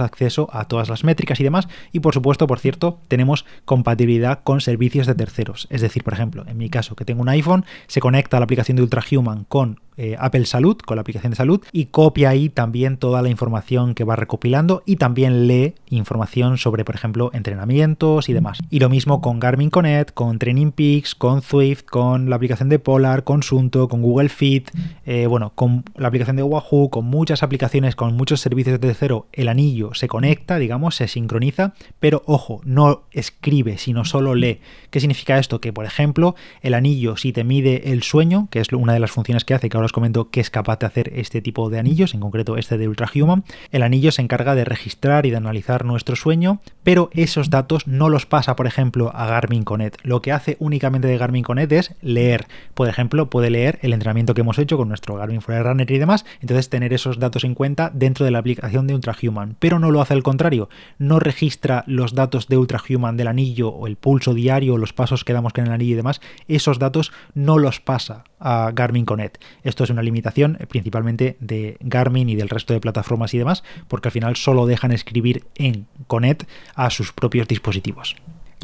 acceso 0.00 0.48
a 0.52 0.66
todas 0.66 0.88
las 0.88 1.04
métricas 1.04 1.40
y 1.40 1.44
demás. 1.44 1.68
Y 1.92 2.00
por 2.00 2.14
supuesto, 2.14 2.46
por 2.46 2.58
cierto, 2.58 2.98
tenemos 3.08 3.44
compatibilidad 3.64 4.40
con 4.42 4.60
servicios 4.60 5.06
de 5.06 5.14
terceros. 5.14 5.66
Es 5.70 5.80
decir, 5.80 6.04
por 6.04 6.14
ejemplo, 6.14 6.44
en 6.46 6.58
mi 6.58 6.68
caso 6.70 6.96
que 6.96 7.04
tengo 7.04 7.22
un 7.22 7.28
iPhone, 7.28 7.64
se 7.86 8.00
conecta 8.00 8.36
a 8.36 8.40
la 8.40 8.44
aplicación 8.44 8.76
de 8.76 8.82
Ultrahuman 8.82 9.44
con 9.44 9.80
eh, 9.96 10.16
Apple 10.18 10.46
Salud, 10.46 10.76
con 10.78 10.96
la 10.96 11.02
aplicación 11.02 11.30
de 11.30 11.36
salud, 11.36 11.60
y 11.72 11.86
copia 11.86 12.30
ahí 12.30 12.48
también 12.48 12.96
toda 12.96 13.22
la 13.22 13.28
información 13.28 13.94
que 13.94 14.04
va 14.04 14.16
recopilando 14.16 14.82
y 14.86 14.96
también 14.96 15.46
lee 15.46 15.74
información 15.90 16.58
sobre, 16.58 16.84
por 16.84 16.94
ejemplo, 16.94 17.30
entrenamientos 17.32 18.28
y 18.28 18.32
demás. 18.32 18.58
Y 18.70 18.80
lo 18.80 18.88
mismo 18.88 19.20
con 19.20 19.40
Garmin 19.40 19.70
Connect, 19.70 20.12
con 20.12 20.38
Training 20.38 20.72
Peaks, 20.72 21.14
con 21.14 21.42
Swift, 21.42 21.84
con 21.84 22.30
la 22.30 22.36
aplicación 22.36 22.68
de 22.68 22.78
Polar, 22.78 23.24
con 23.24 23.42
Sunto, 23.42 23.88
con 23.88 24.02
Google 24.02 24.28
Fit, 24.28 24.70
eh, 25.06 25.26
bueno, 25.26 25.52
con 25.54 25.84
la 25.96 26.08
aplicación 26.08 26.36
de 26.36 26.42
Wahoo, 26.42 26.90
con 26.90 27.04
muchas 27.04 27.42
aplicaciones, 27.42 27.96
con 27.96 28.14
muchos 28.16 28.40
servicios 28.40 28.80
de 28.80 28.94
cero, 28.94 29.26
el 29.32 29.48
anillo 29.48 29.94
se 29.94 30.08
conecta, 30.08 30.58
digamos, 30.58 30.96
se 30.96 31.08
sincroniza, 31.08 31.74
pero 32.00 32.22
ojo, 32.26 32.60
no 32.64 33.04
escribe, 33.12 33.78
sino 33.78 34.04
solo 34.04 34.34
lee. 34.34 34.60
¿Qué 34.90 35.00
significa 35.00 35.38
esto? 35.38 35.60
Que, 35.60 35.72
por 35.72 35.84
ejemplo, 35.84 36.34
el 36.62 36.74
anillo, 36.74 37.16
si 37.16 37.32
te 37.32 37.44
mide 37.44 37.92
el 37.92 38.02
sueño, 38.02 38.48
que 38.50 38.60
es 38.60 38.72
una 38.72 38.92
de 38.92 39.00
las 39.00 39.10
funciones 39.10 39.44
que 39.44 39.54
hace, 39.54 39.68
que 39.68 39.76
ahora 39.76 39.83
os 39.84 39.92
comento 39.92 40.30
que 40.30 40.40
es 40.40 40.50
capaz 40.50 40.78
de 40.78 40.86
hacer 40.86 41.12
este 41.14 41.40
tipo 41.40 41.70
de 41.70 41.78
anillos, 41.78 42.14
en 42.14 42.20
concreto 42.20 42.56
este 42.56 42.78
de 42.78 42.88
Ultrahuman. 42.88 43.44
El 43.70 43.82
anillo 43.82 44.12
se 44.12 44.22
encarga 44.22 44.54
de 44.54 44.64
registrar 44.64 45.26
y 45.26 45.30
de 45.30 45.36
analizar 45.36 45.84
nuestro 45.84 46.16
sueño, 46.16 46.60
pero 46.82 47.10
esos 47.12 47.50
datos 47.50 47.86
no 47.86 48.08
los 48.08 48.26
pasa, 48.26 48.56
por 48.56 48.66
ejemplo, 48.66 49.10
a 49.14 49.26
Garmin 49.26 49.64
Connect. 49.64 50.04
Lo 50.04 50.22
que 50.22 50.32
hace 50.32 50.56
únicamente 50.60 51.08
de 51.08 51.18
Garmin 51.18 51.44
Connect 51.44 51.72
es 51.72 51.94
leer. 52.02 52.46
Por 52.74 52.88
ejemplo, 52.88 53.30
puede 53.30 53.50
leer 53.50 53.78
el 53.82 53.92
entrenamiento 53.92 54.34
que 54.34 54.42
hemos 54.42 54.58
hecho 54.58 54.76
con 54.76 54.88
nuestro 54.88 55.16
Garmin 55.16 55.40
Forerunner 55.40 55.90
y 55.90 55.98
demás, 55.98 56.24
entonces 56.40 56.68
tener 56.68 56.92
esos 56.92 57.18
datos 57.18 57.44
en 57.44 57.54
cuenta 57.54 57.90
dentro 57.92 58.24
de 58.24 58.30
la 58.30 58.38
aplicación 58.38 58.86
de 58.86 58.94
Ultrahuman, 58.94 59.56
pero 59.58 59.78
no 59.78 59.90
lo 59.90 60.00
hace 60.00 60.14
al 60.14 60.22
contrario, 60.22 60.68
no 60.98 61.18
registra 61.18 61.84
los 61.86 62.14
datos 62.14 62.48
de 62.48 62.56
Ultrahuman 62.56 63.16
del 63.16 63.28
anillo 63.28 63.68
o 63.68 63.86
el 63.86 63.96
pulso 63.96 64.34
diario, 64.34 64.74
o 64.74 64.78
los 64.78 64.92
pasos 64.92 65.24
que 65.24 65.32
damos 65.32 65.52
con 65.52 65.66
el 65.66 65.72
anillo 65.72 65.92
y 65.92 65.96
demás, 65.96 66.20
esos 66.48 66.78
datos 66.78 67.12
no 67.34 67.58
los 67.58 67.80
pasa 67.80 68.24
a 68.38 68.70
Garmin 68.74 69.06
Connect. 69.06 69.42
Esto 69.62 69.73
es 69.82 69.90
una 69.90 70.02
limitación 70.02 70.56
eh, 70.60 70.66
principalmente 70.66 71.36
de 71.40 71.76
Garmin 71.80 72.28
y 72.28 72.36
del 72.36 72.48
resto 72.48 72.72
de 72.72 72.80
plataformas 72.80 73.34
y 73.34 73.38
demás, 73.38 73.64
porque 73.88 74.08
al 74.08 74.12
final 74.12 74.36
solo 74.36 74.66
dejan 74.66 74.92
escribir 74.92 75.44
en 75.56 75.86
Connect 76.06 76.44
a 76.76 76.90
sus 76.90 77.12
propios 77.12 77.48
dispositivos. 77.48 78.14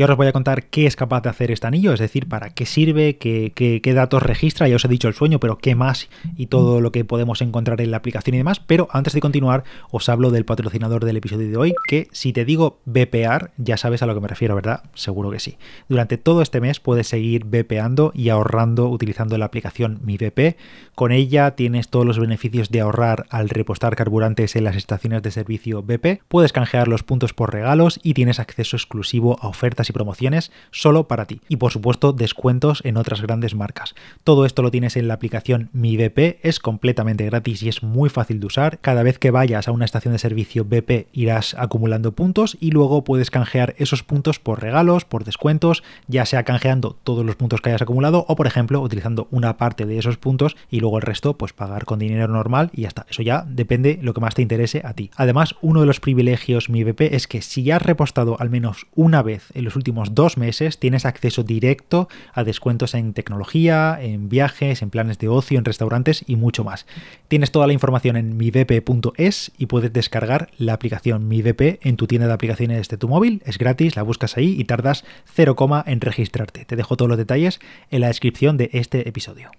Y 0.00 0.02
ahora 0.02 0.14
os 0.14 0.16
voy 0.16 0.28
a 0.28 0.32
contar 0.32 0.64
qué 0.64 0.86
es 0.86 0.96
capaz 0.96 1.20
de 1.20 1.28
hacer 1.28 1.50
este 1.50 1.66
anillo, 1.66 1.92
es 1.92 2.00
decir, 2.00 2.26
para 2.26 2.48
qué 2.48 2.64
sirve, 2.64 3.18
qué, 3.18 3.52
qué, 3.54 3.92
datos 3.92 4.22
registra, 4.22 4.66
ya 4.66 4.76
os 4.76 4.84
he 4.86 4.88
dicho 4.88 5.08
el 5.08 5.12
sueño, 5.12 5.40
pero 5.40 5.58
qué 5.58 5.74
más 5.74 6.08
y 6.38 6.46
todo 6.46 6.80
lo 6.80 6.90
que 6.90 7.04
podemos 7.04 7.42
encontrar 7.42 7.82
en 7.82 7.90
la 7.90 7.98
aplicación 7.98 8.32
y 8.32 8.38
demás. 8.38 8.60
Pero 8.60 8.88
antes 8.92 9.12
de 9.12 9.20
continuar, 9.20 9.62
os 9.90 10.08
hablo 10.08 10.30
del 10.30 10.46
patrocinador 10.46 11.04
del 11.04 11.18
episodio 11.18 11.50
de 11.50 11.56
hoy, 11.58 11.74
que 11.86 12.08
si 12.12 12.32
te 12.32 12.46
digo 12.46 12.80
BPR, 12.86 13.50
ya 13.58 13.76
sabes 13.76 14.02
a 14.02 14.06
lo 14.06 14.14
que 14.14 14.22
me 14.22 14.28
refiero, 14.28 14.54
¿verdad? 14.54 14.84
Seguro 14.94 15.30
que 15.30 15.38
sí. 15.38 15.58
Durante 15.90 16.16
todo 16.16 16.40
este 16.40 16.62
mes 16.62 16.80
puedes 16.80 17.06
seguir 17.06 17.44
BPando 17.44 18.12
y 18.14 18.30
ahorrando 18.30 18.88
utilizando 18.88 19.36
la 19.36 19.44
aplicación 19.44 20.00
Mi 20.02 20.16
BP. 20.16 20.56
Con 20.94 21.12
ella 21.12 21.50
tienes 21.56 21.90
todos 21.90 22.06
los 22.06 22.18
beneficios 22.18 22.70
de 22.70 22.80
ahorrar 22.80 23.26
al 23.28 23.50
repostar 23.50 23.96
carburantes 23.96 24.56
en 24.56 24.64
las 24.64 24.76
estaciones 24.76 25.20
de 25.20 25.30
servicio 25.30 25.82
BP. 25.82 26.22
Puedes 26.26 26.54
canjear 26.54 26.88
los 26.88 27.02
puntos 27.02 27.34
por 27.34 27.52
regalos 27.52 28.00
y 28.02 28.14
tienes 28.14 28.40
acceso 28.40 28.76
exclusivo 28.76 29.36
a 29.42 29.48
ofertas 29.48 29.89
y 29.90 29.92
promociones 29.92 30.50
solo 30.70 31.06
para 31.06 31.26
ti. 31.26 31.40
Y 31.48 31.56
por 31.56 31.72
supuesto, 31.72 32.12
descuentos 32.12 32.80
en 32.84 32.96
otras 32.96 33.20
grandes 33.20 33.54
marcas. 33.54 33.94
Todo 34.24 34.46
esto 34.46 34.62
lo 34.62 34.70
tienes 34.70 34.96
en 34.96 35.08
la 35.08 35.14
aplicación 35.14 35.68
Mi 35.72 35.96
BP, 35.96 36.38
es 36.42 36.58
completamente 36.60 37.26
gratis 37.26 37.62
y 37.62 37.68
es 37.68 37.82
muy 37.82 38.08
fácil 38.08 38.40
de 38.40 38.46
usar. 38.46 38.78
Cada 38.80 39.02
vez 39.02 39.18
que 39.18 39.30
vayas 39.30 39.68
a 39.68 39.72
una 39.72 39.84
estación 39.84 40.12
de 40.12 40.18
servicio 40.18 40.64
BP 40.64 41.08
irás 41.12 41.54
acumulando 41.58 42.12
puntos 42.12 42.56
y 42.60 42.70
luego 42.70 43.04
puedes 43.04 43.30
canjear 43.30 43.74
esos 43.78 44.02
puntos 44.02 44.38
por 44.38 44.62
regalos, 44.62 45.04
por 45.04 45.24
descuentos, 45.24 45.82
ya 46.06 46.26
sea 46.26 46.44
canjeando 46.44 46.96
todos 47.04 47.24
los 47.24 47.36
puntos 47.36 47.60
que 47.60 47.70
hayas 47.70 47.82
acumulado 47.82 48.24
o 48.28 48.36
por 48.36 48.46
ejemplo 48.46 48.80
utilizando 48.80 49.28
una 49.30 49.56
parte 49.56 49.86
de 49.86 49.98
esos 49.98 50.16
puntos 50.16 50.56
y 50.70 50.80
luego 50.80 50.98
el 50.98 51.02
resto 51.02 51.36
pues 51.36 51.52
pagar 51.52 51.84
con 51.84 51.98
dinero 51.98 52.28
normal 52.28 52.70
y 52.72 52.82
ya 52.82 52.88
está. 52.88 53.06
Eso 53.08 53.22
ya 53.22 53.44
depende 53.48 53.98
lo 54.02 54.14
que 54.14 54.20
más 54.20 54.34
te 54.34 54.42
interese 54.42 54.82
a 54.84 54.94
ti. 54.94 55.10
Además, 55.16 55.54
uno 55.60 55.80
de 55.80 55.86
los 55.86 56.00
privilegios 56.00 56.68
Mi 56.68 56.84
BP 56.84 57.12
es 57.12 57.26
que 57.26 57.42
si 57.42 57.62
ya 57.62 57.76
has 57.76 57.82
repostado 57.82 58.36
al 58.40 58.50
menos 58.50 58.86
una 58.94 59.22
vez 59.22 59.48
en 59.54 59.64
los 59.64 59.69
últimos 59.76 60.14
dos 60.14 60.36
meses 60.36 60.78
tienes 60.78 61.04
acceso 61.04 61.42
directo 61.42 62.08
a 62.32 62.44
descuentos 62.44 62.94
en 62.94 63.12
tecnología, 63.12 63.98
en 64.00 64.28
viajes, 64.28 64.82
en 64.82 64.90
planes 64.90 65.18
de 65.18 65.28
ocio, 65.28 65.58
en 65.58 65.64
restaurantes 65.64 66.24
y 66.26 66.36
mucho 66.36 66.64
más. 66.64 66.86
Tienes 67.28 67.50
toda 67.50 67.66
la 67.66 67.72
información 67.72 68.16
en 68.16 68.36
mivp.es 68.36 69.52
y 69.58 69.66
puedes 69.66 69.92
descargar 69.92 70.50
la 70.58 70.72
aplicación 70.72 71.28
MiVP 71.28 71.80
en 71.82 71.96
tu 71.96 72.06
tienda 72.06 72.26
de 72.26 72.32
aplicaciones 72.32 72.88
de 72.88 72.96
tu 72.96 73.08
móvil. 73.08 73.42
Es 73.46 73.58
gratis, 73.58 73.96
la 73.96 74.02
buscas 74.02 74.36
ahí 74.36 74.56
y 74.58 74.64
tardas 74.64 75.04
0, 75.34 75.56
en 75.86 76.00
registrarte. 76.00 76.64
Te 76.64 76.76
dejo 76.76 76.96
todos 76.96 77.08
los 77.08 77.18
detalles 77.18 77.60
en 77.90 78.00
la 78.00 78.08
descripción 78.08 78.56
de 78.56 78.70
este 78.72 79.08
episodio. 79.08 79.50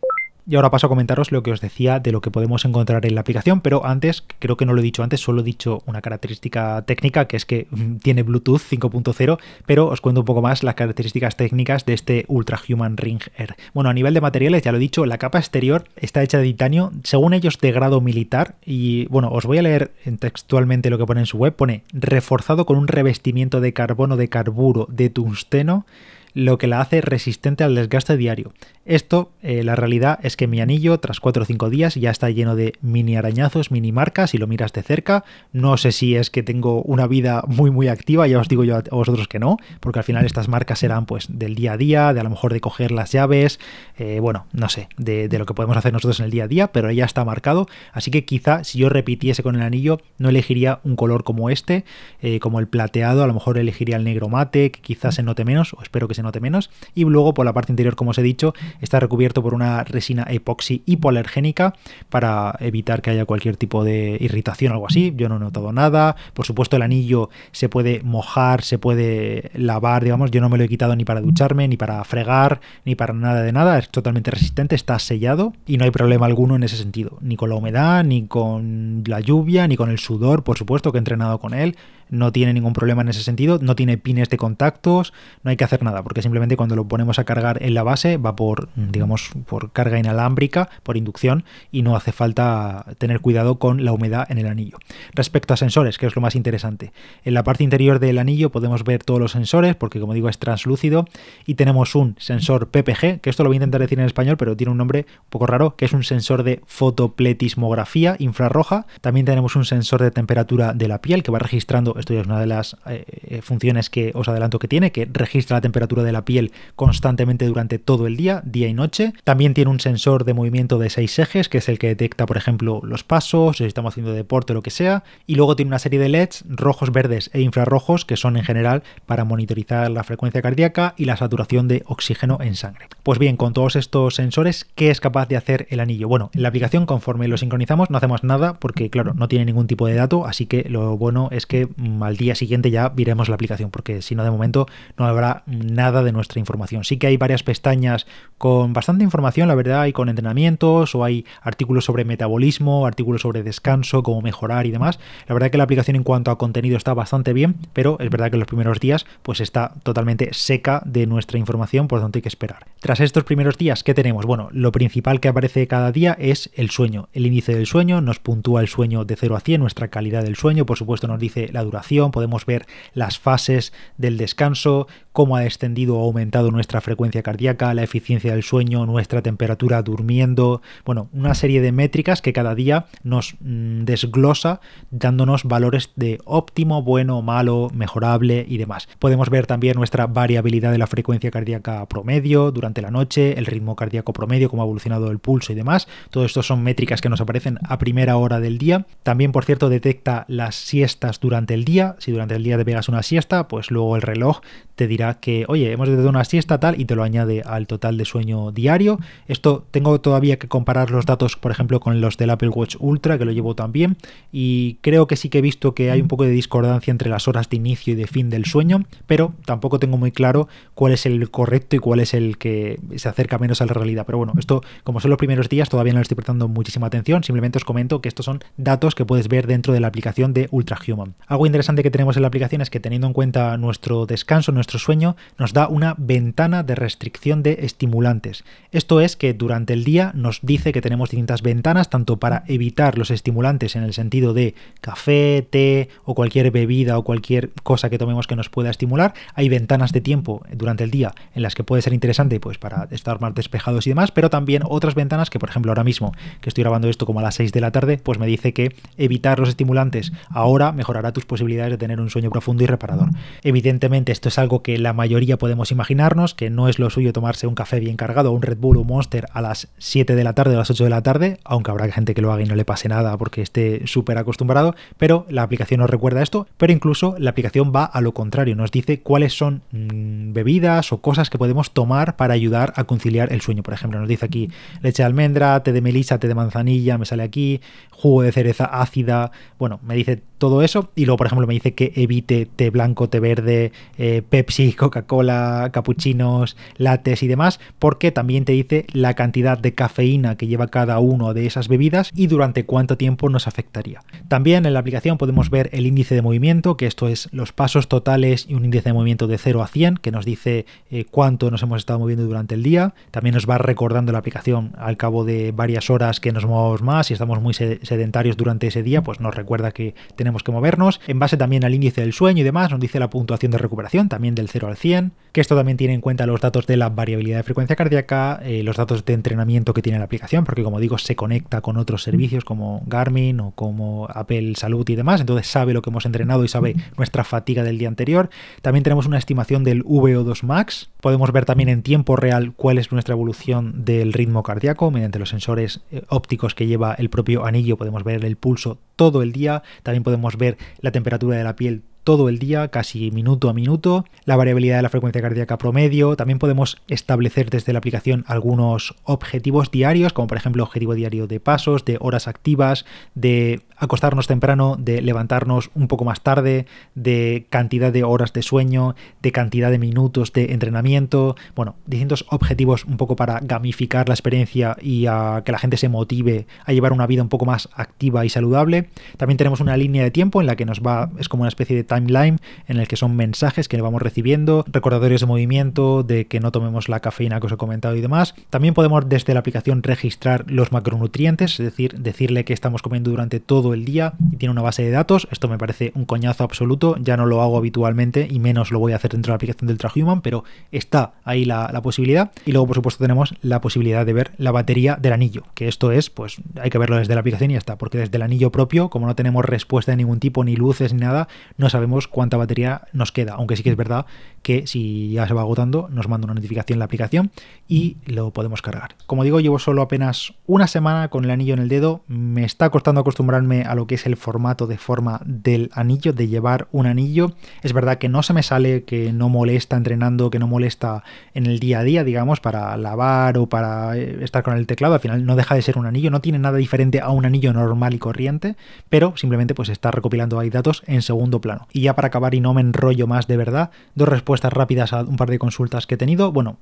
Y 0.51 0.55
ahora 0.55 0.69
paso 0.69 0.87
a 0.87 0.89
comentaros 0.89 1.31
lo 1.31 1.43
que 1.43 1.53
os 1.53 1.61
decía 1.61 2.01
de 2.01 2.11
lo 2.11 2.19
que 2.19 2.29
podemos 2.29 2.65
encontrar 2.65 3.05
en 3.05 3.15
la 3.15 3.21
aplicación, 3.21 3.61
pero 3.61 3.85
antes, 3.85 4.25
creo 4.37 4.57
que 4.57 4.65
no 4.65 4.73
lo 4.73 4.81
he 4.81 4.83
dicho 4.83 5.01
antes, 5.01 5.21
solo 5.21 5.39
he 5.39 5.45
dicho 5.45 5.81
una 5.85 6.01
característica 6.01 6.81
técnica, 6.81 7.23
que 7.23 7.37
es 7.37 7.45
que 7.45 7.69
tiene 8.03 8.23
Bluetooth 8.23 8.59
5.0, 8.59 9.39
pero 9.65 9.87
os 9.87 10.01
cuento 10.01 10.19
un 10.19 10.25
poco 10.25 10.41
más 10.41 10.61
las 10.63 10.75
características 10.75 11.37
técnicas 11.37 11.85
de 11.85 11.93
este 11.93 12.25
Ultra 12.27 12.59
Human 12.67 12.97
Ring 12.97 13.21
Air. 13.37 13.55
Bueno, 13.73 13.89
a 13.89 13.93
nivel 13.93 14.13
de 14.13 14.19
materiales, 14.19 14.61
ya 14.61 14.73
lo 14.73 14.77
he 14.77 14.81
dicho, 14.81 15.05
la 15.05 15.19
capa 15.19 15.39
exterior 15.39 15.85
está 15.95 16.21
hecha 16.21 16.39
de 16.39 16.43
titanio, 16.43 16.91
según 17.05 17.33
ellos 17.33 17.57
de 17.57 17.71
grado 17.71 18.01
militar, 18.01 18.55
y 18.65 19.05
bueno, 19.05 19.29
os 19.31 19.45
voy 19.45 19.57
a 19.59 19.61
leer 19.61 19.93
textualmente 20.19 20.89
lo 20.89 20.97
que 20.97 21.05
pone 21.05 21.21
en 21.21 21.27
su 21.27 21.37
web, 21.37 21.55
pone 21.55 21.85
reforzado 21.93 22.65
con 22.65 22.77
un 22.77 22.89
revestimiento 22.89 23.61
de 23.61 23.71
carbono 23.71 24.17
de 24.17 24.27
carburo 24.27 24.85
de 24.89 25.09
tungsteno, 25.09 25.85
lo 26.33 26.57
que 26.57 26.67
la 26.67 26.81
hace 26.81 27.01
resistente 27.01 27.63
al 27.63 27.75
desgaste 27.75 28.17
diario. 28.17 28.53
Esto, 28.83 29.31
eh, 29.43 29.63
la 29.63 29.75
realidad 29.75 30.19
es 30.23 30.35
que 30.35 30.47
mi 30.47 30.59
anillo, 30.59 30.99
tras 30.99 31.19
4 31.19 31.43
o 31.43 31.45
5 31.45 31.69
días, 31.69 31.95
ya 31.95 32.09
está 32.09 32.29
lleno 32.31 32.55
de 32.55 32.73
mini 32.81 33.15
arañazos, 33.15 33.69
mini 33.69 33.91
marcas, 33.91 34.31
si 34.31 34.39
lo 34.39 34.47
miras 34.47 34.73
de 34.73 34.81
cerca. 34.81 35.23
No 35.53 35.77
sé 35.77 35.91
si 35.91 36.15
es 36.15 36.31
que 36.31 36.41
tengo 36.41 36.81
una 36.81 37.05
vida 37.05 37.43
muy, 37.47 37.69
muy 37.69 37.87
activa, 37.89 38.27
ya 38.27 38.39
os 38.39 38.47
digo 38.47 38.63
yo 38.63 38.77
a 38.77 38.83
vosotros 38.89 39.27
que 39.27 39.39
no, 39.39 39.57
porque 39.79 39.99
al 39.99 40.03
final 40.03 40.25
estas 40.25 40.47
marcas 40.47 40.79
serán 40.79 41.05
pues 41.05 41.27
del 41.29 41.53
día 41.53 41.73
a 41.73 41.77
día, 41.77 42.13
de 42.13 42.19
a 42.19 42.23
lo 42.23 42.31
mejor 42.31 42.53
de 42.53 42.59
coger 42.59 42.91
las 42.91 43.11
llaves, 43.11 43.59
eh, 43.97 44.19
bueno, 44.19 44.47
no 44.51 44.67
sé, 44.67 44.89
de, 44.97 45.29
lo 45.37 45.45
que 45.45 45.53
podemos 45.53 45.77
hacer 45.77 45.93
nosotros 45.93 46.19
en 46.19 46.25
el 46.25 46.31
día 46.31 46.45
a 46.45 46.47
día, 46.47 46.71
pero 46.71 46.89
ya 46.91 47.05
está 47.05 47.23
marcado. 47.23 47.67
Así 47.93 48.09
que 48.09 48.25
quizá 48.25 48.63
si 48.63 48.79
yo 48.79 48.89
repitiese 48.89 49.43
con 49.43 49.55
el 49.55 49.61
anillo, 49.61 49.99
no 50.17 50.29
elegiría 50.29 50.79
un 50.83 50.95
color 50.95 51.23
como 51.23 51.51
este, 51.51 51.85
eh, 52.21 52.39
como 52.39 52.59
el 52.59 52.67
plateado, 52.67 53.23
a 53.23 53.27
lo 53.27 53.33
mejor 53.33 53.59
elegiría 53.59 53.97
el 53.97 54.03
negro 54.03 54.27
mate, 54.27 54.71
que 54.71 54.81
quizás 54.81 55.15
se 55.15 55.23
note 55.23 55.45
menos, 55.45 55.73
o 55.73 55.83
espero 55.83 56.07
que 56.07 56.15
se 56.15 56.20
note 56.23 56.39
menos. 56.39 56.69
Y 56.95 57.05
luego 57.05 57.33
por 57.33 57.45
la 57.45 57.53
parte 57.53 57.71
interior, 57.71 57.95
como 57.95 58.11
os 58.11 58.17
he 58.17 58.23
dicho, 58.23 58.53
Está 58.81 58.99
recubierto 58.99 59.41
por 59.43 59.53
una 59.53 59.83
resina 59.83 60.25
epoxi 60.29 60.83
hipoalergénica 60.85 61.73
para 62.09 62.55
evitar 62.59 63.01
que 63.01 63.11
haya 63.11 63.25
cualquier 63.25 63.57
tipo 63.57 63.83
de 63.83 64.17
irritación 64.19 64.71
o 64.71 64.75
algo 64.75 64.87
así. 64.87 65.13
Yo 65.15 65.29
no 65.29 65.37
he 65.37 65.39
notado 65.39 65.71
nada. 65.71 66.15
Por 66.33 66.45
supuesto, 66.45 66.75
el 66.75 66.81
anillo 66.81 67.29
se 67.51 67.69
puede 67.69 68.01
mojar, 68.03 68.63
se 68.63 68.77
puede 68.77 69.51
lavar, 69.53 70.03
digamos. 70.03 70.31
Yo 70.31 70.41
no 70.41 70.49
me 70.49 70.57
lo 70.57 70.63
he 70.63 70.69
quitado 70.69 70.95
ni 70.95 71.05
para 71.05 71.21
ducharme, 71.21 71.67
ni 71.67 71.77
para 71.77 72.03
fregar, 72.03 72.61
ni 72.85 72.95
para 72.95 73.13
nada 73.13 73.41
de 73.43 73.51
nada. 73.51 73.77
Es 73.77 73.89
totalmente 73.89 74.31
resistente, 74.31 74.75
está 74.75 74.97
sellado 74.99 75.53
y 75.65 75.77
no 75.77 75.85
hay 75.85 75.91
problema 75.91 76.25
alguno 76.25 76.55
en 76.55 76.63
ese 76.63 76.77
sentido. 76.77 77.17
Ni 77.21 77.35
con 77.35 77.49
la 77.49 77.55
humedad, 77.55 78.03
ni 78.03 78.27
con 78.27 79.03
la 79.05 79.19
lluvia, 79.19 79.67
ni 79.67 79.77
con 79.77 79.89
el 79.89 79.99
sudor, 79.99 80.43
por 80.43 80.57
supuesto, 80.57 80.91
que 80.91 80.97
he 80.97 80.99
entrenado 80.99 81.39
con 81.39 81.53
él 81.53 81.75
no 82.11 82.31
tiene 82.31 82.53
ningún 82.53 82.73
problema 82.73 83.01
en 83.01 83.07
ese 83.07 83.23
sentido, 83.23 83.57
no 83.61 83.75
tiene 83.75 83.97
pines 83.97 84.29
de 84.29 84.37
contactos, 84.37 85.13
no 85.43 85.49
hay 85.49 85.57
que 85.57 85.63
hacer 85.63 85.81
nada, 85.81 86.03
porque 86.11 86.23
simplemente 86.23 86.57
cuando 86.57 86.75
lo 86.75 86.89
ponemos 86.89 87.19
a 87.19 87.23
cargar 87.23 87.63
en 87.63 87.73
la 87.73 87.83
base 87.83 88.17
va 88.17 88.35
por, 88.35 88.67
digamos, 88.75 89.29
por 89.47 89.71
carga 89.71 89.97
inalámbrica, 89.97 90.69
por 90.83 90.97
inducción, 90.97 91.45
y 91.71 91.83
no 91.83 91.95
hace 91.95 92.11
falta 92.11 92.85
tener 92.97 93.21
cuidado 93.21 93.59
con 93.59 93.85
la 93.85 93.93
humedad 93.93 94.29
en 94.29 94.37
el 94.37 94.47
anillo. 94.47 94.77
Respecto 95.13 95.53
a 95.53 95.57
sensores, 95.57 95.97
que 95.97 96.07
es 96.07 96.13
lo 96.13 96.21
más 96.21 96.35
interesante, 96.35 96.91
en 97.23 97.33
la 97.33 97.45
parte 97.45 97.63
interior 97.63 97.99
del 97.99 98.19
anillo 98.19 98.49
podemos 98.49 98.83
ver 98.83 99.05
todos 99.05 99.21
los 99.21 99.31
sensores, 99.31 99.77
porque 99.77 100.01
como 100.01 100.13
digo 100.13 100.27
es 100.27 100.37
translúcido, 100.37 101.05
y 101.45 101.53
tenemos 101.53 101.95
un 101.95 102.17
sensor 102.19 102.67
PPG, 102.67 103.21
que 103.21 103.29
esto 103.29 103.43
lo 103.43 103.49
voy 103.49 103.55
a 103.55 103.59
intentar 103.59 103.79
decir 103.79 103.97
en 103.97 104.05
español, 104.05 104.35
pero 104.35 104.57
tiene 104.57 104.71
un 104.71 104.77
nombre 104.77 105.05
un 105.07 105.29
poco 105.29 105.47
raro, 105.47 105.77
que 105.77 105.85
es 105.85 105.93
un 105.93 106.03
sensor 106.03 106.43
de 106.43 106.59
fotopletismografía 106.65 108.17
infrarroja. 108.19 108.85
También 108.99 109.25
tenemos 109.25 109.55
un 109.55 109.63
sensor 109.63 110.01
de 110.01 110.11
temperatura 110.11 110.73
de 110.73 110.89
la 110.89 110.99
piel 110.99 111.23
que 111.23 111.31
va 111.31 111.39
registrando 111.39 111.95
esto 111.97 112.13
es 112.13 112.25
una 112.25 112.41
de 112.41 112.47
las 112.47 112.75
eh, 112.85 113.05
eh, 113.07 113.41
funciones 113.41 113.89
que 113.89 114.11
os 114.13 114.27
adelanto 114.27 114.59
que 114.59 114.67
tiene, 114.67 114.91
que 114.91 115.07
registra 115.09 115.55
la 115.55 115.61
temperatura 115.61 116.00
de 116.03 116.11
la 116.11 116.25
piel 116.25 116.51
constantemente 116.75 117.45
durante 117.45 117.79
todo 117.79 118.07
el 118.07 118.17
día, 118.17 118.41
día 118.45 118.67
y 118.67 118.73
noche. 118.73 119.13
También 119.23 119.53
tiene 119.53 119.71
un 119.71 119.79
sensor 119.79 120.25
de 120.25 120.33
movimiento 120.33 120.79
de 120.79 120.89
seis 120.89 121.17
ejes, 121.19 121.49
que 121.49 121.59
es 121.59 121.69
el 121.69 121.79
que 121.79 121.87
detecta, 121.87 122.25
por 122.25 122.37
ejemplo, 122.37 122.81
los 122.83 123.03
pasos, 123.03 123.57
si 123.57 123.65
estamos 123.65 123.93
haciendo 123.93 124.13
deporte 124.13 124.53
o 124.53 124.55
lo 124.55 124.61
que 124.61 124.71
sea. 124.71 125.03
Y 125.27 125.35
luego 125.35 125.55
tiene 125.55 125.69
una 125.69 125.79
serie 125.79 125.99
de 125.99 126.09
LEDs 126.09 126.43
rojos, 126.47 126.91
verdes 126.91 127.29
e 127.33 127.41
infrarrojos, 127.41 128.05
que 128.05 128.17
son 128.17 128.37
en 128.37 128.43
general 128.43 128.83
para 129.05 129.25
monitorizar 129.25 129.89
la 129.89 130.03
frecuencia 130.03 130.41
cardíaca 130.41 130.93
y 130.97 131.05
la 131.05 131.17
saturación 131.17 131.67
de 131.67 131.83
oxígeno 131.85 132.39
en 132.41 132.55
sangre. 132.55 132.87
Pues 133.03 133.19
bien, 133.19 133.37
con 133.37 133.53
todos 133.53 133.75
estos 133.75 134.15
sensores, 134.15 134.67
¿qué 134.75 134.91
es 134.91 134.99
capaz 134.99 135.27
de 135.27 135.37
hacer 135.37 135.67
el 135.69 135.79
anillo? 135.79 136.07
Bueno, 136.07 136.29
en 136.33 136.43
la 136.43 136.49
aplicación, 136.49 136.85
conforme 136.85 137.27
lo 137.27 137.37
sincronizamos, 137.37 137.89
no 137.89 137.97
hacemos 137.97 138.23
nada 138.23 138.59
porque, 138.59 138.89
claro, 138.89 139.13
no 139.13 139.27
tiene 139.27 139.45
ningún 139.45 139.67
tipo 139.67 139.87
de 139.87 139.95
dato, 139.95 140.25
así 140.25 140.45
que 140.45 140.65
lo 140.69 140.97
bueno 140.97 141.29
es 141.31 141.45
que 141.45 141.67
mm, 141.75 142.03
al 142.03 142.17
día 142.17 142.35
siguiente 142.35 142.71
ya 142.71 142.89
viremos 142.89 143.29
la 143.29 143.35
aplicación, 143.35 143.71
porque 143.71 144.01
si 144.01 144.15
no, 144.15 144.23
de 144.23 144.31
momento 144.31 144.67
no 144.97 145.05
habrá 145.05 145.43
nada 145.45 145.90
de 145.91 146.13
nuestra 146.13 146.39
información. 146.39 146.85
Sí 146.85 146.97
que 146.97 147.07
hay 147.07 147.17
varias 147.17 147.43
pestañas 147.43 148.07
con 148.37 148.73
bastante 148.73 149.03
información, 149.03 149.49
la 149.49 149.55
verdad, 149.55 149.85
y 149.85 149.93
con 149.93 150.09
entrenamientos, 150.09 150.95
o 150.95 151.03
hay 151.03 151.25
artículos 151.41 151.85
sobre 151.85 152.05
metabolismo, 152.05 152.87
artículos 152.87 153.21
sobre 153.21 153.43
descanso, 153.43 154.01
cómo 154.03 154.21
mejorar 154.21 154.65
y 154.65 154.71
demás. 154.71 154.99
La 155.27 155.33
verdad 155.33 155.51
que 155.51 155.57
la 155.57 155.65
aplicación 155.65 155.97
en 155.97 156.03
cuanto 156.03 156.31
a 156.31 156.37
contenido 156.37 156.77
está 156.77 156.93
bastante 156.93 157.33
bien, 157.33 157.55
pero 157.73 157.97
es 157.99 158.09
verdad 158.09 158.31
que 158.31 158.37
los 158.37 158.47
primeros 158.47 158.79
días 158.79 159.05
pues 159.21 159.41
está 159.41 159.73
totalmente 159.83 160.29
seca 160.31 160.81
de 160.85 161.05
nuestra 161.05 161.37
información, 161.37 161.87
por 161.87 161.99
donde 161.99 162.17
hay 162.17 162.21
que 162.21 162.29
esperar. 162.29 162.65
Tras 162.79 162.99
estos 163.01 163.25
primeros 163.25 163.57
días, 163.57 163.83
¿qué 163.83 163.93
tenemos? 163.93 164.25
Bueno, 164.25 164.49
lo 164.51 164.71
principal 164.71 165.19
que 165.19 165.27
aparece 165.27 165.67
cada 165.67 165.91
día 165.91 166.15
es 166.19 166.49
el 166.55 166.69
sueño. 166.69 167.09
El 167.13 167.25
índice 167.25 167.53
del 167.53 167.67
sueño 167.67 168.01
nos 168.01 168.19
puntúa 168.19 168.61
el 168.61 168.67
sueño 168.67 169.05
de 169.05 169.15
0 169.15 169.35
a 169.35 169.39
100, 169.39 169.61
nuestra 169.61 169.89
calidad 169.89 170.23
del 170.23 170.35
sueño, 170.35 170.65
por 170.65 170.77
supuesto 170.77 171.07
nos 171.07 171.19
dice 171.19 171.49
la 171.51 171.63
duración, 171.63 172.11
podemos 172.11 172.45
ver 172.45 172.65
las 172.93 173.19
fases 173.19 173.73
del 173.97 174.17
descanso, 174.17 174.87
cómo 175.11 175.35
ha 175.35 175.41
descendido 175.41 175.80
o 175.89 176.03
aumentado 176.03 176.51
nuestra 176.51 176.81
frecuencia 176.81 177.23
cardíaca, 177.23 177.73
la 177.73 177.83
eficiencia 177.83 178.33
del 178.33 178.43
sueño, 178.43 178.85
nuestra 178.85 179.21
temperatura 179.21 179.81
durmiendo, 179.81 180.61
bueno, 180.85 181.09
una 181.13 181.33
serie 181.33 181.61
de 181.61 181.71
métricas 181.71 182.21
que 182.21 182.33
cada 182.33 182.55
día 182.55 182.85
nos 183.03 183.35
mm, 183.39 183.83
desglosa 183.83 184.61
dándonos 184.91 185.43
valores 185.45 185.91
de 185.95 186.19
óptimo, 186.25 186.83
bueno, 186.83 187.21
malo, 187.21 187.69
mejorable 187.73 188.45
y 188.47 188.57
demás. 188.57 188.87
Podemos 188.99 189.29
ver 189.29 189.47
también 189.47 189.75
nuestra 189.75 190.07
variabilidad 190.07 190.71
de 190.71 190.77
la 190.77 190.87
frecuencia 190.87 191.31
cardíaca 191.31 191.85
promedio 191.87 192.51
durante 192.51 192.81
la 192.81 192.91
noche, 192.91 193.37
el 193.37 193.45
ritmo 193.45 193.75
cardíaco 193.75 194.13
promedio, 194.13 194.49
cómo 194.49 194.61
ha 194.61 194.65
evolucionado 194.65 195.09
el 195.11 195.19
pulso 195.19 195.51
y 195.51 195.55
demás. 195.55 195.87
Todo 196.09 196.25
esto 196.25 196.43
son 196.43 196.63
métricas 196.63 197.01
que 197.01 197.09
nos 197.09 197.21
aparecen 197.21 197.59
a 197.67 197.77
primera 197.77 198.17
hora 198.17 198.39
del 198.39 198.57
día. 198.57 198.85
También, 199.03 199.31
por 199.31 199.45
cierto, 199.45 199.69
detecta 199.69 200.25
las 200.27 200.55
siestas 200.55 201.19
durante 201.19 201.53
el 201.53 201.65
día. 201.65 201.95
Si 201.99 202.11
durante 202.11 202.35
el 202.35 202.43
día 202.43 202.57
te 202.57 202.65
pegas 202.65 202.89
una 202.89 203.03
siesta, 203.03 203.47
pues 203.47 203.71
luego 203.71 203.95
el 203.95 204.01
reloj 204.01 204.41
te 204.75 204.87
dirá 204.87 205.19
que, 205.19 205.45
oye, 205.47 205.70
hemos 205.71 205.87
detectado 205.87 206.09
una 206.09 206.23
siesta 206.23 206.59
tal 206.59 206.79
y 206.79 206.85
te 206.85 206.95
lo 206.95 207.03
añade 207.03 207.41
al 207.45 207.67
total 207.67 207.97
de 207.97 208.05
sueño 208.05 208.51
diario. 208.51 208.99
Esto 209.27 209.65
tengo 209.71 209.99
todavía 210.01 210.37
que 210.37 210.47
comparar 210.47 210.91
los 210.91 211.05
datos, 211.05 211.35
por 211.35 211.51
ejemplo, 211.51 211.79
con 211.79 212.01
los 212.01 212.17
del 212.17 212.29
Apple 212.29 212.49
Watch 212.49 212.75
Ultra, 212.79 213.17
que 213.17 213.25
lo 213.25 213.31
llevo 213.31 213.55
también, 213.55 213.97
y 214.31 214.75
creo 214.81 215.07
que 215.07 215.15
sí 215.15 215.29
que 215.29 215.39
he 215.39 215.41
visto 215.41 215.73
que 215.73 215.91
hay 215.91 216.01
un 216.01 216.07
poco 216.07 216.23
de 216.23 216.31
discordancia 216.31 216.91
entre 216.91 217.09
las 217.09 217.27
horas 217.27 217.49
de 217.49 217.57
inicio 217.57 217.93
y 217.93 217.95
de 217.95 218.07
fin 218.07 218.29
del 218.29 218.45
sueño, 218.45 218.83
pero 219.07 219.33
tampoco 219.45 219.79
tengo 219.79 219.97
muy 219.97 220.11
claro 220.11 220.47
cuál 220.73 220.93
es 220.93 221.05
el 221.05 221.29
correcto 221.31 221.75
y 221.75 221.79
cuál 221.79 221.99
es 221.99 222.13
el 222.13 222.37
que 222.37 222.79
se 222.95 223.09
acerca 223.09 223.37
menos 223.37 223.61
a 223.61 223.65
la 223.65 223.73
realidad. 223.73 224.05
Pero 224.05 224.17
bueno, 224.17 224.33
esto, 224.37 224.61
como 224.83 224.99
son 224.99 225.09
los 225.09 225.17
primeros 225.17 225.49
días, 225.49 225.69
todavía 225.69 225.93
no 225.93 225.99
le 225.99 226.03
estoy 226.03 226.15
prestando 226.15 226.47
muchísima 226.47 226.87
atención, 226.87 227.23
simplemente 227.23 227.57
os 227.57 227.65
comento 227.65 228.01
que 228.01 228.09
estos 228.09 228.25
son 228.25 228.39
datos 228.57 228.95
que 228.95 229.05
puedes 229.05 229.27
ver 229.27 229.47
dentro 229.47 229.73
de 229.73 229.79
la 229.79 229.87
aplicación 229.87 230.33
de 230.33 230.47
Ultra 230.51 230.77
Human. 230.87 231.15
Algo 231.27 231.45
interesante 231.45 231.83
que 231.83 231.91
tenemos 231.91 232.15
en 232.15 232.23
la 232.23 232.27
aplicación 232.27 232.61
es 232.61 232.69
que 232.69 232.79
teniendo 232.79 233.07
en 233.07 233.13
cuenta 233.13 233.57
nuestro 233.57 234.05
descanso, 234.05 234.51
nuestro 234.51 234.79
sueño, 234.79 235.15
nos 235.37 235.50
da 235.53 235.67
una 235.67 235.95
ventana 235.97 236.63
de 236.63 236.75
restricción 236.75 237.43
de 237.43 237.59
estimulantes. 237.61 238.43
Esto 238.71 239.01
es 239.01 239.15
que 239.15 239.33
durante 239.33 239.73
el 239.73 239.83
día 239.83 240.11
nos 240.15 240.39
dice 240.41 240.71
que 240.71 240.81
tenemos 240.81 241.09
distintas 241.09 241.41
ventanas, 241.41 241.89
tanto 241.89 242.17
para 242.17 242.43
evitar 242.47 242.97
los 242.97 243.11
estimulantes 243.11 243.75
en 243.75 243.83
el 243.83 243.93
sentido 243.93 244.33
de 244.33 244.55
café, 244.81 245.47
té 245.49 245.89
o 246.05 246.15
cualquier 246.15 246.51
bebida 246.51 246.97
o 246.97 247.03
cualquier 247.03 247.51
cosa 247.63 247.89
que 247.89 247.97
tomemos 247.97 248.27
que 248.27 248.35
nos 248.35 248.49
pueda 248.49 248.69
estimular. 248.69 249.13
Hay 249.35 249.49
ventanas 249.49 249.91
de 249.91 250.01
tiempo 250.01 250.41
durante 250.53 250.83
el 250.83 250.91
día 250.91 251.13
en 251.35 251.41
las 251.43 251.55
que 251.55 251.63
puede 251.63 251.81
ser 251.81 251.93
interesante 251.93 252.39
pues 252.39 252.57
para 252.57 252.87
estar 252.91 253.19
más 253.21 253.33
despejados 253.33 253.87
y 253.87 253.91
demás, 253.91 254.11
pero 254.11 254.29
también 254.29 254.63
otras 254.65 254.95
ventanas 254.95 255.29
que, 255.29 255.39
por 255.39 255.49
ejemplo, 255.49 255.71
ahora 255.71 255.83
mismo 255.83 256.13
que 256.41 256.49
estoy 256.49 256.63
grabando 256.63 256.89
esto 256.89 257.05
como 257.05 257.19
a 257.19 257.23
las 257.23 257.35
6 257.35 257.51
de 257.51 257.61
la 257.61 257.71
tarde, 257.71 257.97
pues 257.97 258.19
me 258.19 258.27
dice 258.27 258.53
que 258.53 258.73
evitar 258.97 259.39
los 259.39 259.49
estimulantes 259.49 260.11
ahora 260.29 260.71
mejorará 260.71 261.11
tus 261.11 261.25
posibilidades 261.25 261.71
de 261.71 261.77
tener 261.77 261.99
un 261.99 262.09
sueño 262.09 262.29
profundo 262.29 262.63
y 262.63 262.67
reparador. 262.67 263.09
Evidentemente, 263.43 264.11
esto 264.11 264.29
es 264.29 264.37
algo 264.37 264.61
que 264.61 264.77
la 264.77 264.93
mayoría 264.93 265.37
podemos 265.41 265.71
imaginarnos, 265.71 266.35
que 266.35 266.51
no 266.51 266.69
es 266.69 266.77
lo 266.77 266.91
suyo 266.91 267.13
tomarse 267.13 267.47
un 267.47 267.55
café 267.55 267.79
bien 267.79 267.97
cargado, 267.97 268.31
un 268.31 268.43
Red 268.43 268.59
Bull 268.59 268.77
o 268.77 268.83
Monster 268.83 269.25
a 269.33 269.41
las 269.41 269.69
7 269.79 270.13
de 270.13 270.23
la 270.23 270.33
tarde 270.33 270.53
o 270.53 270.59
las 270.59 270.69
8 270.69 270.83
de 270.83 270.89
la 270.91 271.01
tarde, 271.01 271.39
aunque 271.43 271.71
habrá 271.71 271.91
gente 271.91 272.13
que 272.13 272.21
lo 272.21 272.31
haga 272.31 272.43
y 272.43 272.45
no 272.45 272.53
le 272.53 272.63
pase 272.63 272.87
nada 272.87 273.17
porque 273.17 273.41
esté 273.41 273.87
súper 273.87 274.19
acostumbrado, 274.19 274.75
pero 274.99 275.25
la 275.29 275.41
aplicación 275.41 275.79
nos 275.79 275.89
recuerda 275.89 276.21
esto, 276.21 276.45
pero 276.57 276.71
incluso 276.71 277.15
la 277.17 277.31
aplicación 277.31 277.73
va 277.75 277.85
a 277.85 278.01
lo 278.01 278.13
contrario, 278.13 278.55
nos 278.55 278.69
dice 278.69 278.99
cuáles 278.99 279.33
son 279.33 279.63
mm, 279.71 280.31
bebidas 280.33 280.93
o 280.93 281.01
cosas 281.01 281.31
que 281.31 281.39
podemos 281.39 281.71
tomar 281.71 282.17
para 282.17 282.35
ayudar 282.35 282.73
a 282.75 282.83
conciliar 282.83 283.33
el 283.33 283.41
sueño. 283.41 283.63
Por 283.63 283.73
ejemplo, 283.73 283.99
nos 283.99 284.07
dice 284.07 284.27
aquí 284.27 284.51
leche 284.83 285.01
de 285.01 285.07
almendra, 285.07 285.63
té 285.63 285.73
de 285.73 285.81
melisa, 285.81 286.19
té 286.19 286.27
de 286.27 286.35
manzanilla, 286.35 286.99
me 286.99 287.05
sale 287.07 287.23
aquí, 287.23 287.61
jugo 287.89 288.21
de 288.21 288.31
cereza 288.31 288.65
ácida, 288.65 289.31
bueno, 289.57 289.79
me 289.81 289.95
dice 289.95 290.21
todo 290.41 290.63
eso 290.63 290.89
y 290.95 291.05
luego, 291.05 291.17
por 291.17 291.27
ejemplo, 291.27 291.45
me 291.45 291.53
dice 291.53 291.75
que 291.75 291.93
evite 291.95 292.47
té 292.47 292.71
blanco, 292.71 293.07
té 293.09 293.19
verde, 293.19 293.71
eh, 293.97 294.23
Pepsi, 294.27 294.73
Coca-Cola, 294.81 295.30
capuchinos, 295.71 296.57
lates 296.77 297.23
y 297.23 297.27
demás, 297.27 297.59
porque 297.79 298.11
también 298.11 298.45
te 298.45 298.53
dice 298.53 298.85
la 298.93 299.13
cantidad 299.13 299.57
de 299.57 299.73
cafeína 299.73 300.35
que 300.35 300.47
lleva 300.47 300.67
cada 300.67 300.99
uno 300.99 301.33
de 301.33 301.45
esas 301.45 301.67
bebidas 301.67 302.11
y 302.15 302.27
durante 302.27 302.65
cuánto 302.65 302.97
tiempo 302.97 303.29
nos 303.29 303.47
afectaría. 303.47 304.01
También 304.27 304.65
en 304.65 304.73
la 304.73 304.79
aplicación 304.79 305.17
podemos 305.17 305.49
ver 305.49 305.69
el 305.73 305.85
índice 305.85 306.15
de 306.15 306.21
movimiento, 306.21 306.77
que 306.77 306.87
esto 306.87 307.07
es 307.07 307.29
los 307.31 307.53
pasos 307.53 307.87
totales 307.87 308.45
y 308.47 308.53
un 308.53 308.65
índice 308.65 308.89
de 308.89 308.93
movimiento 308.93 309.27
de 309.27 309.37
0 309.37 309.61
a 309.61 309.67
100, 309.67 309.97
que 309.97 310.11
nos 310.11 310.25
dice 310.25 310.65
eh, 310.89 311.05
cuánto 311.09 311.51
nos 311.51 311.63
hemos 311.63 311.77
estado 311.79 311.99
moviendo 311.99 312.25
durante 312.25 312.55
el 312.55 312.63
día. 312.63 312.93
También 313.11 313.35
nos 313.35 313.49
va 313.49 313.57
recordando 313.57 314.11
la 314.11 314.19
aplicación 314.19 314.73
al 314.77 314.97
cabo 314.97 315.25
de 315.25 315.51
varias 315.51 315.89
horas 315.89 316.19
que 316.19 316.31
nos 316.31 316.45
movamos 316.45 316.81
más, 316.81 317.07
si 317.07 317.13
estamos 317.13 317.41
muy 317.41 317.53
sedentarios 317.53 318.37
durante 318.37 318.67
ese 318.67 318.83
día, 318.83 319.01
pues 319.01 319.19
nos 319.19 319.35
recuerda 319.35 319.71
que 319.71 319.95
tenemos 320.15 320.43
que 320.43 320.51
movernos. 320.51 321.01
En 321.07 321.19
base 321.19 321.37
también 321.37 321.63
al 321.63 321.73
índice 321.73 322.01
del 322.01 322.13
sueño 322.13 322.41
y 322.41 322.43
demás, 322.43 322.71
nos 322.71 322.79
dice 322.79 322.99
la 322.99 323.09
puntuación 323.09 323.51
de 323.51 323.57
recuperación, 323.57 324.09
también 324.09 324.35
del 324.35 324.49
0 324.49 324.67
al 324.67 324.77
100. 324.77 325.11
Que 325.31 325.41
esto 325.41 325.55
también 325.55 325.77
tiene 325.77 325.93
en 325.93 326.01
cuenta 326.01 326.25
los 326.25 326.41
datos 326.41 326.67
de 326.67 326.77
la 326.77 326.89
variabilidad 326.89 327.37
de 327.37 327.43
frecuencia 327.43 327.75
cardíaca, 327.75 328.39
eh, 328.43 328.63
los 328.63 328.77
datos 328.77 329.05
de 329.05 329.13
entrenamiento 329.13 329.73
que 329.73 329.81
tiene 329.81 329.97
la 329.97 330.05
aplicación, 330.05 330.43
porque 330.43 330.63
como 330.63 330.79
digo, 330.79 330.97
se 330.97 331.15
conecta 331.15 331.61
con 331.61 331.77
otros 331.77 332.03
servicios 332.03 332.43
como 332.43 332.83
Garmin 332.85 333.39
o 333.39 333.51
como 333.51 334.07
Apple 334.13 334.55
Salud 334.55 334.87
y 334.89 334.95
demás, 334.95 335.21
entonces 335.21 335.47
sabe 335.47 335.73
lo 335.73 335.81
que 335.81 335.89
hemos 335.89 336.05
entrenado 336.05 336.43
y 336.43 336.47
sabe 336.47 336.75
nuestra 336.97 337.23
fatiga 337.23 337.63
del 337.63 337.77
día 337.77 337.87
anterior. 337.87 338.29
También 338.61 338.83
tenemos 338.83 339.05
una 339.05 339.17
estimación 339.17 339.63
del 339.63 339.83
VO2 339.83 340.43
max, 340.43 340.89
podemos 340.99 341.31
ver 341.31 341.45
también 341.45 341.69
en 341.69 341.81
tiempo 341.81 342.15
real 342.15 342.53
cuál 342.55 342.77
es 342.77 342.91
nuestra 342.91 343.13
evolución 343.13 343.85
del 343.85 344.13
ritmo 344.13 344.43
cardíaco 344.43 344.91
mediante 344.91 345.19
los 345.19 345.29
sensores 345.29 345.81
eh, 345.91 346.03
ópticos 346.09 346.55
que 346.55 346.67
lleva 346.67 346.93
el 346.93 347.09
propio 347.09 347.45
anillo, 347.45 347.77
podemos 347.77 348.03
ver 348.03 348.25
el 348.25 348.35
pulso 348.35 348.79
todo 348.95 349.23
el 349.23 349.31
día, 349.31 349.63
también 349.83 350.03
podemos 350.03 350.37
ver 350.37 350.57
la 350.79 350.91
temperatura 350.91 351.37
de 351.37 351.43
la 351.43 351.55
piel 351.55 351.83
todo 352.03 352.29
el 352.29 352.39
día, 352.39 352.69
casi 352.69 353.11
minuto 353.11 353.49
a 353.49 353.53
minuto, 353.53 354.05
la 354.25 354.35
variabilidad 354.35 354.77
de 354.77 354.81
la 354.81 354.89
frecuencia 354.89 355.21
cardíaca 355.21 355.57
promedio, 355.57 356.15
también 356.15 356.39
podemos 356.39 356.77
establecer 356.87 357.49
desde 357.49 357.73
la 357.73 357.79
aplicación 357.79 358.23
algunos 358.27 358.95
objetivos 359.03 359.71
diarios, 359.71 360.13
como 360.13 360.27
por 360.27 360.37
ejemplo 360.37 360.63
objetivo 360.63 360.95
diario 360.95 361.27
de 361.27 361.39
pasos, 361.39 361.85
de 361.85 361.97
horas 361.99 362.27
activas, 362.27 362.85
de 363.15 363.61
acostarnos 363.81 364.27
temprano, 364.27 364.77
de 364.79 365.01
levantarnos 365.01 365.71
un 365.73 365.87
poco 365.87 366.05
más 366.05 366.21
tarde, 366.21 366.67
de 366.95 367.47
cantidad 367.49 367.91
de 367.91 368.03
horas 368.03 368.31
de 368.31 368.43
sueño, 368.43 368.95
de 369.21 369.31
cantidad 369.31 369.71
de 369.71 369.79
minutos 369.79 370.31
de 370.33 370.53
entrenamiento, 370.53 371.35
bueno, 371.55 371.75
distintos 371.87 372.25
objetivos 372.29 372.85
un 372.85 372.97
poco 372.97 373.15
para 373.15 373.39
gamificar 373.41 374.07
la 374.07 374.13
experiencia 374.13 374.77
y 374.79 375.07
a 375.07 375.41
que 375.43 375.51
la 375.51 375.59
gente 375.59 375.77
se 375.77 375.89
motive 375.89 376.45
a 376.63 376.73
llevar 376.73 376.93
una 376.93 377.07
vida 377.07 377.23
un 377.23 377.29
poco 377.29 377.45
más 377.45 377.69
activa 377.73 378.23
y 378.23 378.29
saludable. 378.29 378.89
También 379.17 379.37
tenemos 379.37 379.59
una 379.59 379.75
línea 379.75 380.03
de 380.03 380.11
tiempo 380.11 380.41
en 380.41 380.47
la 380.47 380.55
que 380.55 380.65
nos 380.65 380.81
va, 380.81 381.09
es 381.17 381.27
como 381.27 381.41
una 381.41 381.49
especie 381.49 381.75
de 381.75 381.83
timeline 381.83 382.37
en 382.67 382.79
el 382.79 382.87
que 382.87 382.97
son 382.97 383.15
mensajes 383.15 383.67
que 383.67 383.81
vamos 383.81 384.01
recibiendo, 384.01 384.63
recordatorios 384.71 385.21
de 385.21 385.27
movimiento, 385.27 386.03
de 386.03 386.27
que 386.27 386.39
no 386.39 386.51
tomemos 386.51 386.87
la 386.87 386.99
cafeína 386.99 387.39
que 387.39 387.47
os 387.47 387.51
he 387.51 387.57
comentado 387.57 387.95
y 387.95 388.01
demás. 388.01 388.35
También 388.51 388.75
podemos 388.75 389.09
desde 389.09 389.33
la 389.33 389.39
aplicación 389.39 389.81
registrar 389.81 390.45
los 390.47 390.71
macronutrientes, 390.71 391.59
es 391.59 391.65
decir, 391.65 391.99
decirle 391.99 392.45
que 392.45 392.53
estamos 392.53 392.83
comiendo 392.83 393.09
durante 393.09 393.39
todo 393.39 393.70
el 393.73 393.85
día 393.85 394.13
y 394.31 394.37
tiene 394.37 394.51
una 394.51 394.61
base 394.61 394.83
de 394.83 394.91
datos. 394.91 395.27
Esto 395.31 395.47
me 395.47 395.57
parece 395.57 395.91
un 395.95 396.05
coñazo 396.05 396.43
absoluto, 396.43 396.95
ya 396.99 397.17
no 397.17 397.25
lo 397.25 397.41
hago 397.41 397.57
habitualmente 397.57 398.27
y 398.29 398.39
menos 398.39 398.71
lo 398.71 398.79
voy 398.79 398.93
a 398.93 398.97
hacer 398.97 399.11
dentro 399.11 399.29
de 399.29 399.33
la 399.33 399.35
aplicación 399.35 399.67
del 399.67 399.75
Ultrahuman, 399.75 400.21
pero 400.21 400.43
está 400.71 401.13
ahí 401.23 401.45
la, 401.45 401.69
la 401.71 401.81
posibilidad. 401.81 402.31
Y 402.45 402.51
luego, 402.51 402.67
por 402.67 402.75
supuesto, 402.75 403.03
tenemos 403.03 403.35
la 403.41 403.61
posibilidad 403.61 404.05
de 404.05 404.13
ver 404.13 404.31
la 404.37 404.51
batería 404.51 404.95
del 404.95 405.13
anillo, 405.13 405.43
que 405.53 405.67
esto 405.67 405.91
es, 405.91 406.09
pues 406.09 406.41
hay 406.61 406.69
que 406.69 406.77
verlo 406.77 406.97
desde 406.97 407.13
la 407.13 407.21
aplicación 407.21 407.51
y 407.51 407.53
ya 407.53 407.59
está, 407.59 407.77
porque 407.77 407.97
desde 407.97 408.15
el 408.17 408.21
anillo 408.21 408.51
propio, 408.51 408.89
como 408.89 409.07
no 409.07 409.15
tenemos 409.15 409.45
respuesta 409.45 409.91
de 409.91 409.97
ningún 409.97 410.19
tipo, 410.19 410.43
ni 410.43 410.55
luces 410.55 410.93
ni 410.93 410.99
nada, 410.99 411.27
no 411.57 411.69
sabemos 411.69 412.07
cuánta 412.07 412.37
batería 412.37 412.83
nos 412.93 413.11
queda, 413.11 413.33
aunque 413.35 413.55
sí 413.55 413.63
que 413.63 413.69
es 413.69 413.77
verdad 413.77 414.05
que 414.41 414.65
si 414.67 415.11
ya 415.11 415.27
se 415.27 415.33
va 415.33 415.41
agotando, 415.41 415.87
nos 415.91 416.07
manda 416.07 416.25
una 416.25 416.33
notificación 416.33 416.75
en 416.75 416.79
la 416.79 416.85
aplicación 416.85 417.31
y 417.67 417.97
lo 418.05 418.31
podemos 418.31 418.61
cargar. 418.61 418.95
Como 419.05 419.23
digo, 419.23 419.39
llevo 419.39 419.59
solo 419.59 419.81
apenas 419.81 420.33
una 420.47 420.67
semana 420.67 421.09
con 421.09 421.25
el 421.25 421.31
anillo 421.31 421.53
en 421.53 421.59
el 421.59 421.69
dedo, 421.69 422.03
me 422.07 422.43
está 422.43 422.69
costando 422.69 423.01
acostumbrarme 423.01 423.60
a 423.63 423.75
lo 423.75 423.87
que 423.87 423.95
es 423.95 424.05
el 424.05 424.17
formato 424.17 424.67
de 424.67 424.77
forma 424.77 425.21
del 425.25 425.69
anillo, 425.73 426.13
de 426.13 426.27
llevar 426.27 426.67
un 426.71 426.87
anillo. 426.87 427.33
Es 427.63 427.73
verdad 427.73 427.97
que 427.97 428.09
no 428.09 428.23
se 428.23 428.33
me 428.33 428.43
sale, 428.43 428.83
que 428.83 429.13
no 429.13 429.29
molesta 429.29 429.77
entrenando, 429.77 430.29
que 430.29 430.39
no 430.39 430.47
molesta 430.47 431.03
en 431.33 431.45
el 431.45 431.59
día 431.59 431.79
a 431.79 431.83
día, 431.83 432.03
digamos, 432.03 432.39
para 432.39 432.75
lavar 432.77 433.37
o 433.37 433.47
para 433.47 433.97
eh, 433.97 434.23
estar 434.23 434.43
con 434.43 434.57
el 434.57 434.67
teclado. 434.67 434.93
Al 434.93 434.99
final 434.99 435.25
no 435.25 435.35
deja 435.35 435.55
de 435.55 435.61
ser 435.61 435.77
un 435.77 435.85
anillo, 435.85 436.11
no 436.11 436.21
tiene 436.21 436.39
nada 436.39 436.57
diferente 436.57 436.99
a 436.99 437.09
un 437.09 437.25
anillo 437.25 437.53
normal 437.53 437.93
y 437.93 437.99
corriente, 437.99 438.55
pero 438.89 439.13
simplemente 439.15 439.55
pues 439.55 439.69
está 439.69 439.91
recopilando 439.91 440.39
ahí 440.39 440.49
datos 440.49 440.83
en 440.87 441.01
segundo 441.01 441.41
plano. 441.41 441.67
Y 441.71 441.81
ya 441.81 441.95
para 441.95 442.07
acabar 442.07 442.33
y 442.35 442.41
no 442.41 442.53
me 442.53 442.61
enrollo 442.61 443.07
más 443.07 443.27
de 443.27 443.37
verdad, 443.37 443.71
dos 443.95 444.07
respuestas 444.07 444.53
rápidas 444.53 444.93
a 444.93 445.01
un 445.01 445.17
par 445.17 445.29
de 445.29 445.39
consultas 445.39 445.87
que 445.87 445.95
he 445.95 445.97
tenido. 445.97 446.31
Bueno, 446.31 446.57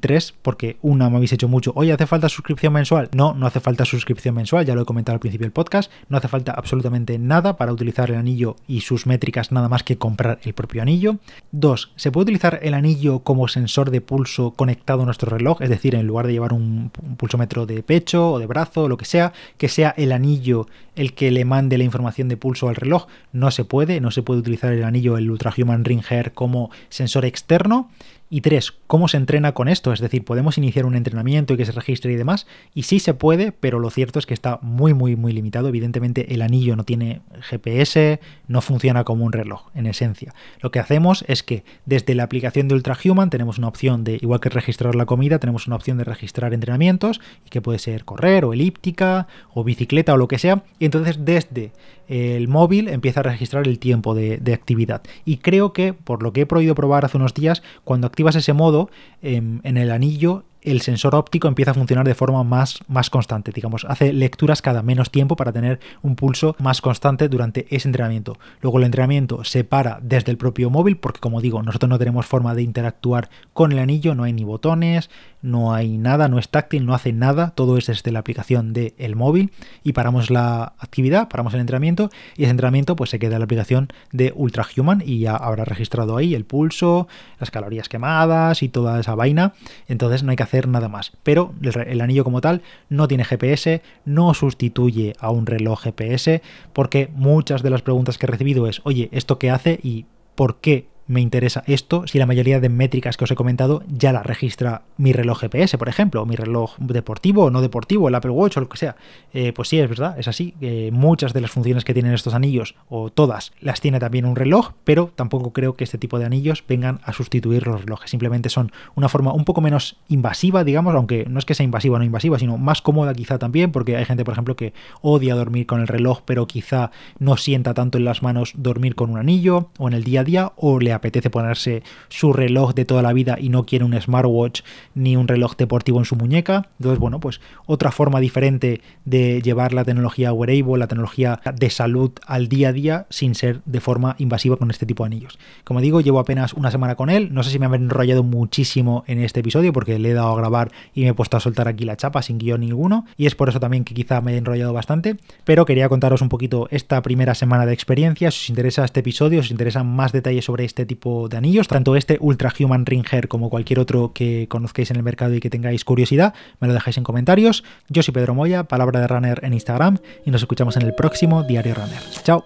tres, 0.00 0.34
porque 0.42 0.76
una 0.82 1.10
me 1.10 1.16
habéis 1.16 1.32
hecho 1.32 1.48
mucho. 1.48 1.72
Oye, 1.76 1.92
¿hace 1.92 2.06
falta 2.06 2.28
suscripción 2.28 2.72
mensual? 2.72 3.08
No, 3.14 3.34
no 3.34 3.46
hace 3.46 3.60
falta 3.60 3.84
suscripción 3.84 4.34
mensual, 4.34 4.66
ya 4.66 4.74
lo 4.74 4.82
he 4.82 4.84
comentado 4.84 5.14
al 5.14 5.20
principio 5.20 5.44
del 5.44 5.52
podcast. 5.52 5.90
No 6.08 6.18
hace 6.18 6.28
falta 6.28 6.43
absolutamente 6.52 7.18
nada 7.18 7.56
para 7.56 7.72
utilizar 7.72 8.10
el 8.10 8.16
anillo 8.16 8.56
y 8.68 8.82
sus 8.82 9.06
métricas 9.06 9.52
nada 9.52 9.68
más 9.68 9.82
que 9.82 9.98
comprar 9.98 10.38
el 10.42 10.54
propio 10.54 10.82
anillo. 10.82 11.16
Dos, 11.52 11.92
se 11.96 12.12
puede 12.12 12.24
utilizar 12.24 12.60
el 12.62 12.74
anillo 12.74 13.20
como 13.20 13.48
sensor 13.48 13.90
de 13.90 14.00
pulso 14.00 14.52
conectado 14.52 15.02
a 15.02 15.04
nuestro 15.04 15.30
reloj, 15.30 15.62
es 15.62 15.70
decir, 15.70 15.94
en 15.94 16.06
lugar 16.06 16.26
de 16.26 16.32
llevar 16.32 16.52
un, 16.52 16.90
pulsómetro 17.16 17.66
de 17.66 17.82
pecho 17.82 18.32
o 18.32 18.38
de 18.38 18.46
brazo 18.46 18.84
o 18.84 18.88
lo 18.88 18.96
que 18.96 19.04
sea, 19.04 19.32
que 19.56 19.68
sea 19.68 19.94
el 19.96 20.12
anillo 20.12 20.66
el 20.96 21.14
que 21.14 21.30
le 21.30 21.44
mande 21.44 21.78
la 21.78 21.84
información 21.84 22.28
de 22.28 22.36
pulso 22.36 22.68
al 22.68 22.76
reloj. 22.76 23.06
No 23.32 23.50
se 23.50 23.64
puede, 23.64 24.00
no 24.00 24.10
se 24.10 24.22
puede 24.22 24.40
utilizar 24.40 24.72
el 24.72 24.84
anillo, 24.84 25.18
el 25.18 25.30
Ultra 25.30 25.52
Human 25.56 25.84
Ring 25.84 26.02
Hair 26.08 26.32
como 26.32 26.70
sensor 26.88 27.24
externo. 27.24 27.90
Y 28.34 28.40
tres, 28.40 28.74
¿cómo 28.88 29.06
se 29.06 29.16
entrena 29.16 29.52
con 29.52 29.68
esto? 29.68 29.92
Es 29.92 30.00
decir, 30.00 30.24
podemos 30.24 30.58
iniciar 30.58 30.86
un 30.86 30.96
entrenamiento 30.96 31.54
y 31.54 31.56
que 31.56 31.64
se 31.64 31.70
registre 31.70 32.12
y 32.12 32.16
demás. 32.16 32.48
Y 32.74 32.82
sí 32.82 32.98
se 32.98 33.14
puede, 33.14 33.52
pero 33.52 33.78
lo 33.78 33.90
cierto 33.90 34.18
es 34.18 34.26
que 34.26 34.34
está 34.34 34.58
muy, 34.60 34.92
muy, 34.92 35.14
muy 35.14 35.32
limitado. 35.32 35.68
Evidentemente 35.68 36.34
el 36.34 36.42
anillo 36.42 36.74
no 36.74 36.82
tiene 36.82 37.20
GPS, 37.42 38.18
no 38.48 38.60
funciona 38.60 39.04
como 39.04 39.24
un 39.24 39.30
reloj, 39.30 39.68
en 39.76 39.86
esencia. 39.86 40.34
Lo 40.60 40.72
que 40.72 40.80
hacemos 40.80 41.24
es 41.28 41.44
que 41.44 41.62
desde 41.86 42.16
la 42.16 42.24
aplicación 42.24 42.66
de 42.66 42.74
Ultrahuman 42.74 43.30
tenemos 43.30 43.58
una 43.58 43.68
opción 43.68 44.02
de, 44.02 44.18
igual 44.20 44.40
que 44.40 44.48
registrar 44.48 44.96
la 44.96 45.06
comida, 45.06 45.38
tenemos 45.38 45.68
una 45.68 45.76
opción 45.76 45.96
de 45.98 46.02
registrar 46.02 46.54
entrenamientos, 46.54 47.20
y 47.46 47.50
que 47.50 47.62
puede 47.62 47.78
ser 47.78 48.04
correr 48.04 48.44
o 48.44 48.52
elíptica 48.52 49.28
o 49.52 49.62
bicicleta 49.62 50.12
o 50.12 50.16
lo 50.16 50.26
que 50.26 50.40
sea. 50.40 50.64
Y 50.80 50.86
entonces 50.86 51.24
desde 51.24 51.70
el 52.08 52.48
móvil 52.48 52.88
empieza 52.88 53.20
a 53.20 53.22
registrar 53.22 53.66
el 53.66 53.78
tiempo 53.78 54.14
de, 54.14 54.40
actividad. 54.52 55.02
Y 55.24 55.38
creo 55.38 55.72
que, 55.72 55.92
por 55.92 56.22
lo 56.22 56.32
que 56.32 56.42
he 56.42 56.46
podido 56.46 56.74
probar 56.74 57.04
hace 57.04 57.16
unos 57.16 57.34
días, 57.34 57.62
cuando 57.82 58.06
activas 58.24 58.36
ese 58.36 58.54
modo 58.54 58.88
em, 59.20 59.60
en 59.64 59.76
el 59.76 59.90
anillo, 59.90 60.44
el 60.64 60.80
sensor 60.80 61.14
óptico 61.14 61.46
empieza 61.46 61.70
a 61.70 61.74
funcionar 61.74 62.06
de 62.06 62.14
forma 62.14 62.42
más, 62.42 62.80
más 62.88 63.10
constante, 63.10 63.52
digamos, 63.52 63.86
hace 63.88 64.12
lecturas 64.12 64.62
cada 64.62 64.82
menos 64.82 65.10
tiempo 65.10 65.36
para 65.36 65.52
tener 65.52 65.78
un 66.02 66.16
pulso 66.16 66.56
más 66.58 66.80
constante 66.80 67.28
durante 67.28 67.66
ese 67.74 67.86
entrenamiento. 67.86 68.38
Luego 68.60 68.78
el 68.78 68.84
entrenamiento 68.84 69.44
se 69.44 69.62
para 69.62 69.98
desde 70.02 70.30
el 70.32 70.38
propio 70.38 70.70
móvil, 70.70 70.96
porque 70.96 71.20
como 71.20 71.40
digo, 71.40 71.62
nosotros 71.62 71.88
no 71.90 71.98
tenemos 71.98 72.26
forma 72.26 72.54
de 72.54 72.62
interactuar 72.62 73.28
con 73.52 73.72
el 73.72 73.78
anillo, 73.78 74.14
no 74.14 74.24
hay 74.24 74.32
ni 74.32 74.44
botones, 74.44 75.10
no 75.42 75.74
hay 75.74 75.98
nada, 75.98 76.28
no 76.28 76.38
es 76.38 76.48
táctil, 76.48 76.86
no 76.86 76.94
hace 76.94 77.12
nada, 77.12 77.50
todo 77.50 77.76
es 77.76 77.86
desde 77.86 78.10
la 78.10 78.20
aplicación 78.20 78.72
del 78.72 79.14
móvil 79.14 79.52
y 79.82 79.92
paramos 79.92 80.30
la 80.30 80.72
actividad, 80.78 81.28
paramos 81.28 81.52
el 81.52 81.60
entrenamiento 81.60 82.08
y 82.36 82.44
ese 82.44 82.50
entrenamiento 82.50 82.96
pues 82.96 83.10
se 83.10 83.18
queda 83.18 83.34
en 83.34 83.40
la 83.40 83.44
aplicación 83.44 83.88
de 84.12 84.32
Ultra 84.34 84.66
Human 84.74 85.02
y 85.04 85.18
ya 85.18 85.36
habrá 85.36 85.66
registrado 85.66 86.16
ahí 86.16 86.34
el 86.34 86.46
pulso, 86.46 87.08
las 87.38 87.50
calorías 87.50 87.90
quemadas 87.90 88.62
y 88.62 88.70
toda 88.70 88.98
esa 88.98 89.14
vaina, 89.14 89.52
entonces 89.86 90.22
no 90.22 90.30
hay 90.30 90.36
que 90.36 90.42
hacer 90.44 90.53
nada 90.62 90.88
más. 90.88 91.12
Pero 91.22 91.54
el, 91.62 92.00
anillo 92.00 92.24
como 92.24 92.40
tal 92.40 92.62
no 92.88 93.08
tiene 93.08 93.24
GPS, 93.24 93.82
no 94.04 94.34
sustituye 94.34 95.14
a 95.18 95.30
un 95.30 95.46
reloj 95.46 95.82
GPS, 95.82 96.42
porque 96.72 97.08
muchas 97.14 97.62
de 97.62 97.70
las 97.70 97.82
preguntas 97.82 98.18
que 98.18 98.26
he 98.26 98.30
recibido 98.30 98.66
es, 98.66 98.80
oye, 98.84 99.08
¿esto 99.12 99.38
qué 99.38 99.50
hace 99.50 99.78
y 99.82 100.06
por 100.34 100.56
qué 100.56 100.86
me 101.06 101.20
interesa 101.20 101.62
esto 101.66 102.06
si 102.06 102.18
la 102.18 102.26
mayoría 102.26 102.60
de 102.60 102.68
métricas 102.68 103.16
que 103.16 103.24
os 103.24 103.30
he 103.30 103.34
comentado 103.34 103.82
ya 103.88 104.12
la 104.12 104.22
registra 104.22 104.82
mi 104.96 105.12
reloj 105.12 105.40
GPS, 105.40 105.78
por 105.78 105.88
ejemplo, 105.88 106.22
o 106.22 106.26
mi 106.26 106.36
reloj 106.36 106.76
deportivo 106.78 107.44
o 107.44 107.50
no 107.50 107.60
deportivo, 107.60 108.08
el 108.08 108.14
Apple 108.14 108.30
Watch 108.30 108.56
o 108.56 108.60
lo 108.60 108.68
que 108.68 108.76
sea. 108.76 108.96
Eh, 109.32 109.52
pues 109.52 109.68
sí, 109.68 109.78
es 109.78 109.88
verdad, 109.88 110.18
es 110.18 110.28
así. 110.28 110.54
muchas 110.92 111.32
de 111.32 111.40
las 111.40 111.50
funciones 111.50 111.84
que 111.84 111.94
tienen 111.94 112.14
estos 112.14 112.34
anillos, 112.34 112.74
o 112.88 113.10
todas, 113.10 113.52
las 113.60 113.80
tiene 113.80 114.00
también 114.00 114.24
un 114.24 114.36
reloj, 114.36 114.72
pero 114.84 115.12
tampoco 115.14 115.52
creo 115.52 115.76
que 115.76 115.84
este 115.84 115.98
tipo 115.98 116.18
de 116.18 116.24
anillos 116.24 116.64
vengan 116.66 117.00
a 117.04 117.12
sustituir 117.12 117.66
los 117.66 117.82
relojes. 117.82 118.10
Simplemente 118.10 118.48
son 118.48 118.72
una 118.94 119.08
forma 119.08 119.32
un 119.32 119.44
poco 119.44 119.60
menos 119.60 119.96
invasiva, 120.08 120.64
digamos, 120.64 120.94
aunque 120.94 121.26
no 121.28 121.38
es 121.38 121.44
que 121.44 121.54
sea 121.54 121.64
invasiva 121.64 121.96
o 121.96 121.98
no 121.98 122.04
invasiva, 122.04 122.38
sino 122.38 122.58
más 122.58 122.82
cómoda 122.82 123.14
quizá 123.14 123.38
también, 123.38 123.72
porque 123.72 123.96
hay 123.96 124.04
gente, 124.04 124.24
por 124.24 124.32
ejemplo, 124.32 124.56
que 124.56 124.72
odia 125.02 125.34
dormir 125.34 125.66
con 125.66 125.80
el 125.80 125.88
reloj, 125.88 126.22
pero 126.24 126.46
quizá 126.46 126.90
no 127.18 127.36
sienta 127.36 127.74
tanto 127.74 127.98
en 127.98 128.04
las 128.04 128.22
manos 128.22 128.52
dormir 128.56 128.94
con 128.94 129.10
un 129.10 129.18
anillo, 129.18 129.68
o 129.78 129.88
en 129.88 129.94
el 129.94 130.04
día 130.04 130.20
a 130.20 130.24
día, 130.24 130.52
o 130.56 130.80
le 130.80 130.93
apetece 130.94 131.30
ponerse 131.30 131.82
su 132.08 132.32
reloj 132.32 132.74
de 132.74 132.84
toda 132.84 133.02
la 133.02 133.12
vida 133.12 133.36
y 133.40 133.48
no 133.48 133.64
quiere 133.64 133.84
un 133.84 134.00
smartwatch 134.00 134.62
ni 134.94 135.16
un 135.16 135.28
reloj 135.28 135.56
deportivo 135.56 135.98
en 135.98 136.04
su 136.04 136.16
muñeca. 136.16 136.68
Entonces, 136.78 136.98
bueno, 136.98 137.20
pues 137.20 137.40
otra 137.66 137.90
forma 137.90 138.20
diferente 138.20 138.80
de 139.04 139.42
llevar 139.42 139.72
la 139.72 139.84
tecnología 139.84 140.32
wearable, 140.32 140.78
la 140.78 140.86
tecnología 140.86 141.40
de 141.54 141.70
salud 141.70 142.12
al 142.26 142.48
día 142.48 142.68
a 142.68 142.72
día 142.72 143.06
sin 143.10 143.34
ser 143.34 143.60
de 143.64 143.80
forma 143.80 144.16
invasiva 144.18 144.56
con 144.56 144.70
este 144.70 144.86
tipo 144.86 145.04
de 145.04 145.08
anillos. 145.08 145.38
Como 145.64 145.80
digo, 145.80 146.00
llevo 146.00 146.18
apenas 146.18 146.52
una 146.54 146.70
semana 146.70 146.94
con 146.94 147.10
él. 147.10 147.32
No 147.32 147.42
sé 147.42 147.50
si 147.50 147.58
me 147.58 147.66
han 147.66 147.74
enrollado 147.74 148.22
muchísimo 148.22 149.04
en 149.06 149.20
este 149.20 149.40
episodio 149.40 149.72
porque 149.72 149.98
le 149.98 150.10
he 150.10 150.14
dado 150.14 150.32
a 150.32 150.36
grabar 150.36 150.70
y 150.94 151.02
me 151.02 151.08
he 151.08 151.14
puesto 151.14 151.36
a 151.36 151.40
soltar 151.40 151.68
aquí 151.68 151.84
la 151.84 151.96
chapa 151.96 152.22
sin 152.22 152.38
guion 152.38 152.60
ninguno. 152.60 153.06
Y 153.16 153.26
es 153.26 153.34
por 153.34 153.48
eso 153.48 153.60
también 153.60 153.84
que 153.84 153.94
quizá 153.94 154.20
me 154.20 154.34
he 154.34 154.36
enrollado 154.36 154.72
bastante. 154.72 155.16
Pero 155.44 155.64
quería 155.64 155.88
contaros 155.88 156.22
un 156.22 156.28
poquito 156.28 156.68
esta 156.70 157.02
primera 157.02 157.34
semana 157.34 157.66
de 157.66 157.72
experiencia. 157.72 158.30
Si 158.30 158.44
os 158.44 158.48
interesa 158.50 158.84
este 158.84 159.00
episodio, 159.00 159.42
si 159.42 159.48
os 159.48 159.50
interesan 159.50 159.86
más 159.86 160.12
detalles 160.12 160.44
sobre 160.44 160.64
este 160.64 160.83
tipo 160.86 161.28
de 161.28 161.36
anillos, 161.36 161.68
tanto 161.68 161.96
este 161.96 162.18
Ultra 162.20 162.52
Human 162.58 162.86
Ring 162.86 163.04
Hair 163.10 163.28
como 163.28 163.50
cualquier 163.50 163.78
otro 163.78 164.12
que 164.12 164.46
conozcáis 164.48 164.90
en 164.90 164.96
el 164.96 165.02
mercado 165.02 165.34
y 165.34 165.40
que 165.40 165.50
tengáis 165.50 165.84
curiosidad, 165.84 166.34
me 166.60 166.68
lo 166.68 166.74
dejáis 166.74 166.96
en 166.98 167.04
comentarios. 167.04 167.64
Yo 167.88 168.02
soy 168.02 168.12
Pedro 168.12 168.34
Moya, 168.34 168.64
palabra 168.64 169.00
de 169.00 169.06
runner 169.06 169.40
en 169.42 169.54
Instagram 169.54 169.98
y 170.24 170.30
nos 170.30 170.42
escuchamos 170.42 170.76
en 170.76 170.82
el 170.82 170.94
próximo 170.94 171.42
Diario 171.42 171.74
Runner. 171.74 172.00
Chao. 172.22 172.44